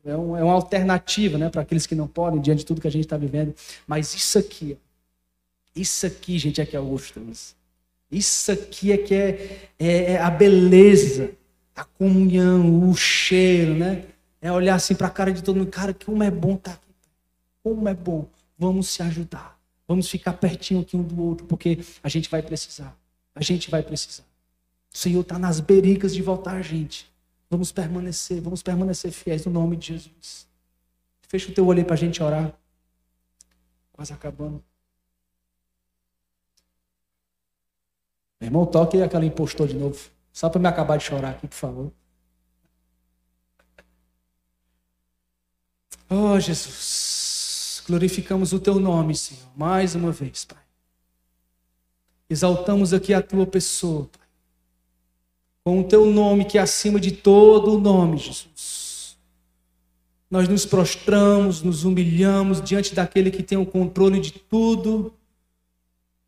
[0.05, 2.89] É, um, é uma alternativa né, para aqueles que não podem, diante de tudo que
[2.89, 3.55] a gente está vivendo.
[3.87, 4.79] Mas isso aqui,
[5.75, 7.55] isso aqui, gente, é que é o gostoso.
[8.11, 11.31] Isso aqui é que é, é, é a beleza,
[11.75, 14.05] a comunhão, o cheiro, né?
[14.41, 16.77] É olhar assim para a cara de todo mundo, cara, como é bom estar tá
[16.77, 16.95] aqui.
[17.63, 18.27] Como é bom.
[18.59, 19.59] Vamos se ajudar.
[19.87, 22.97] Vamos ficar pertinho aqui um do outro, porque a gente vai precisar.
[23.35, 24.25] A gente vai precisar.
[24.93, 27.11] O Senhor está nas berigas de voltar gente.
[27.49, 30.47] Vamos permanecer, vamos permanecer fiéis no nome de Jesus.
[31.29, 32.53] Fecha o teu olho para a gente orar.
[33.93, 34.63] Quase acabando.
[38.41, 40.11] Meu irmão, toque aquela impostor de novo.
[40.33, 41.93] Só para me acabar de chorar aqui, por favor.
[46.09, 47.83] Oh, Jesus.
[47.87, 50.63] Glorificamos o teu nome, Senhor, mais uma vez, Pai.
[52.29, 54.22] Exaltamos aqui a tua pessoa, Pai.
[55.65, 59.17] Com o teu nome que é acima de todo o nome, Jesus.
[60.31, 65.13] Nós nos prostramos, nos humilhamos diante daquele que tem o controle de tudo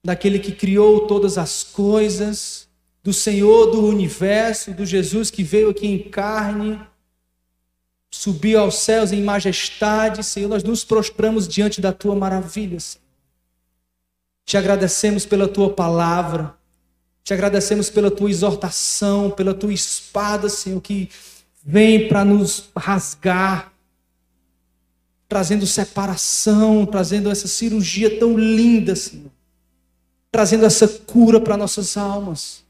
[0.04, 2.68] daquele que criou todas as coisas,
[3.02, 6.78] do Senhor do universo, do Jesus que veio aqui em carne,
[8.10, 13.02] subiu aos céus em majestade, Senhor, nós nos prostramos diante da tua maravilha, Senhor.
[14.44, 16.54] Te agradecemos pela tua palavra,
[17.24, 21.08] te agradecemos pela tua exortação, pela tua espada, Senhor, que
[21.64, 23.72] vem para nos rasgar,
[25.26, 29.32] trazendo separação, trazendo essa cirurgia tão linda, Senhor
[30.34, 32.64] trazendo essa cura para nossas almas.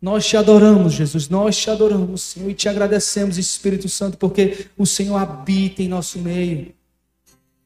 [0.00, 4.86] Nós te adoramos, Jesus, nós te adoramos, Senhor, e te agradecemos, Espírito Santo, porque o
[4.86, 6.72] Senhor habita em nosso meio.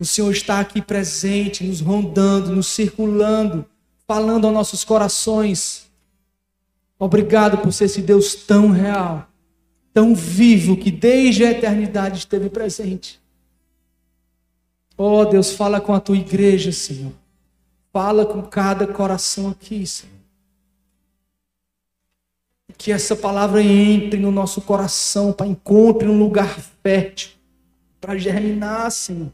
[0.01, 3.67] O Senhor está aqui presente, nos rondando, nos circulando,
[4.07, 5.91] falando aos nossos corações.
[6.99, 9.29] Obrigado por ser esse Deus tão real,
[9.93, 13.21] tão vivo, que desde a eternidade esteve presente.
[14.97, 17.13] Oh Deus, fala com a tua igreja, Senhor.
[17.93, 20.15] Fala com cada coração aqui, Senhor.
[22.79, 27.31] Que essa palavra entre no nosso coração, para encontre um lugar fértil,
[28.01, 29.33] para germinar, Senhor.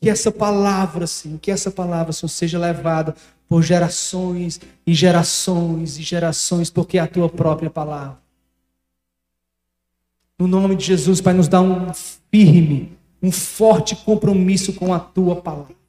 [0.00, 3.14] Que essa palavra, Senhor, que essa palavra, Senhor, seja levada
[3.48, 8.18] por gerações e gerações e gerações, porque é a tua própria palavra.
[10.38, 11.92] No nome de Jesus, Pai, nos dá um
[12.30, 15.80] firme, um forte compromisso com a tua palavra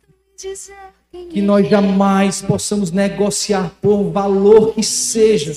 [1.29, 5.53] que nós jamais possamos negociar por valor que seja,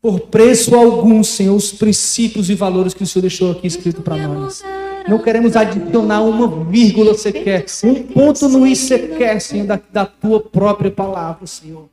[0.00, 4.16] por preço algum, Senhor, os princípios e valores que o Senhor deixou aqui escrito para
[4.16, 4.62] nós.
[5.08, 10.40] Não queremos adicionar uma vírgula sequer, um ponto no i sequer, Senhor, da, da tua
[10.40, 11.88] própria palavra, Senhor.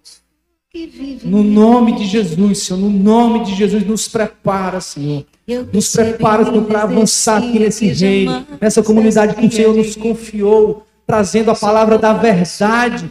[1.23, 5.25] No nome de Jesus, Senhor, no nome de Jesus, nos prepara, Senhor.
[5.71, 10.85] Nos prepara, Senhor, para avançar aqui nesse reino, nessa comunidade que o Senhor nos confiou
[11.07, 13.09] trazendo a palavra da verdade,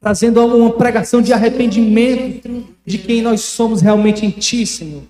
[0.00, 5.02] trazendo uma pregação de arrependimento de quem nós somos realmente em Ti, Senhor.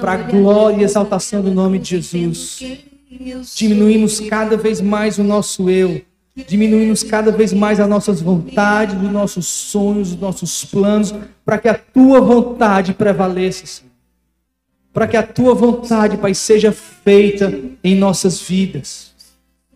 [0.00, 2.60] Para a glória e exaltação do nome de Jesus.
[3.54, 6.02] Diminuímos cada vez mais o nosso eu,
[6.34, 11.14] diminuímos cada vez mais as nossas vontades, os nossos sonhos, os nossos planos,
[11.44, 13.88] para que a Tua vontade prevaleça, Senhor.
[14.92, 17.52] Para que a Tua vontade, Pai, seja feita
[17.82, 19.08] em nossas vidas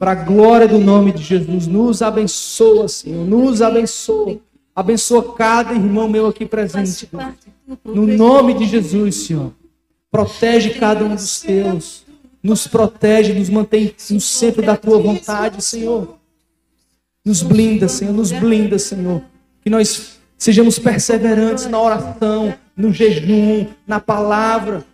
[0.03, 1.69] para a glória do nome de Jesus.
[1.69, 3.25] Nos abençoa, Senhor.
[3.25, 4.37] Nos abençoa.
[4.75, 7.09] Abençoa cada irmão meu aqui presente.
[7.85, 9.53] No nome de Jesus, Senhor.
[10.13, 12.05] Protege cada um dos teus.
[12.43, 16.19] Nos protege, nos mantém no centro da tua vontade, Senhor.
[17.25, 18.13] Nos blinda, Senhor.
[18.13, 19.23] Nos blinda, Senhor.
[19.63, 24.85] Que nós sejamos perseverantes na oração, no jejum, na palavra.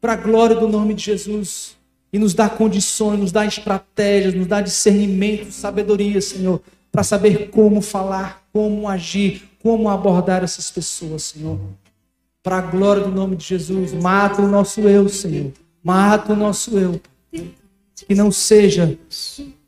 [0.00, 1.76] Para a glória do nome de Jesus
[2.10, 7.82] e nos dá condições, nos dá estratégias, nos dá discernimento, sabedoria, Senhor, para saber como
[7.82, 11.58] falar, como agir, como abordar essas pessoas, Senhor.
[12.44, 15.50] Para a glória do nome de Jesus, mata o nosso eu, Senhor.
[15.82, 17.00] Mata o nosso eu.
[18.06, 18.98] Que não seja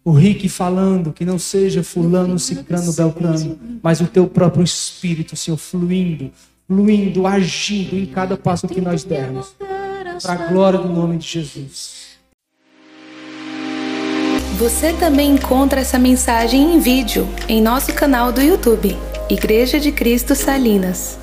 [0.05, 5.57] o Rick falando, que não seja fulano, ciclano, beltrano, mas o teu próprio espírito, Senhor,
[5.57, 6.31] fluindo,
[6.69, 9.55] fluindo, agindo em cada passo que nós dermos.
[10.21, 12.19] Para a glória do nome de Jesus.
[14.59, 18.95] Você também encontra essa mensagem em vídeo em nosso canal do YouTube,
[19.31, 21.19] Igreja de Cristo Salinas.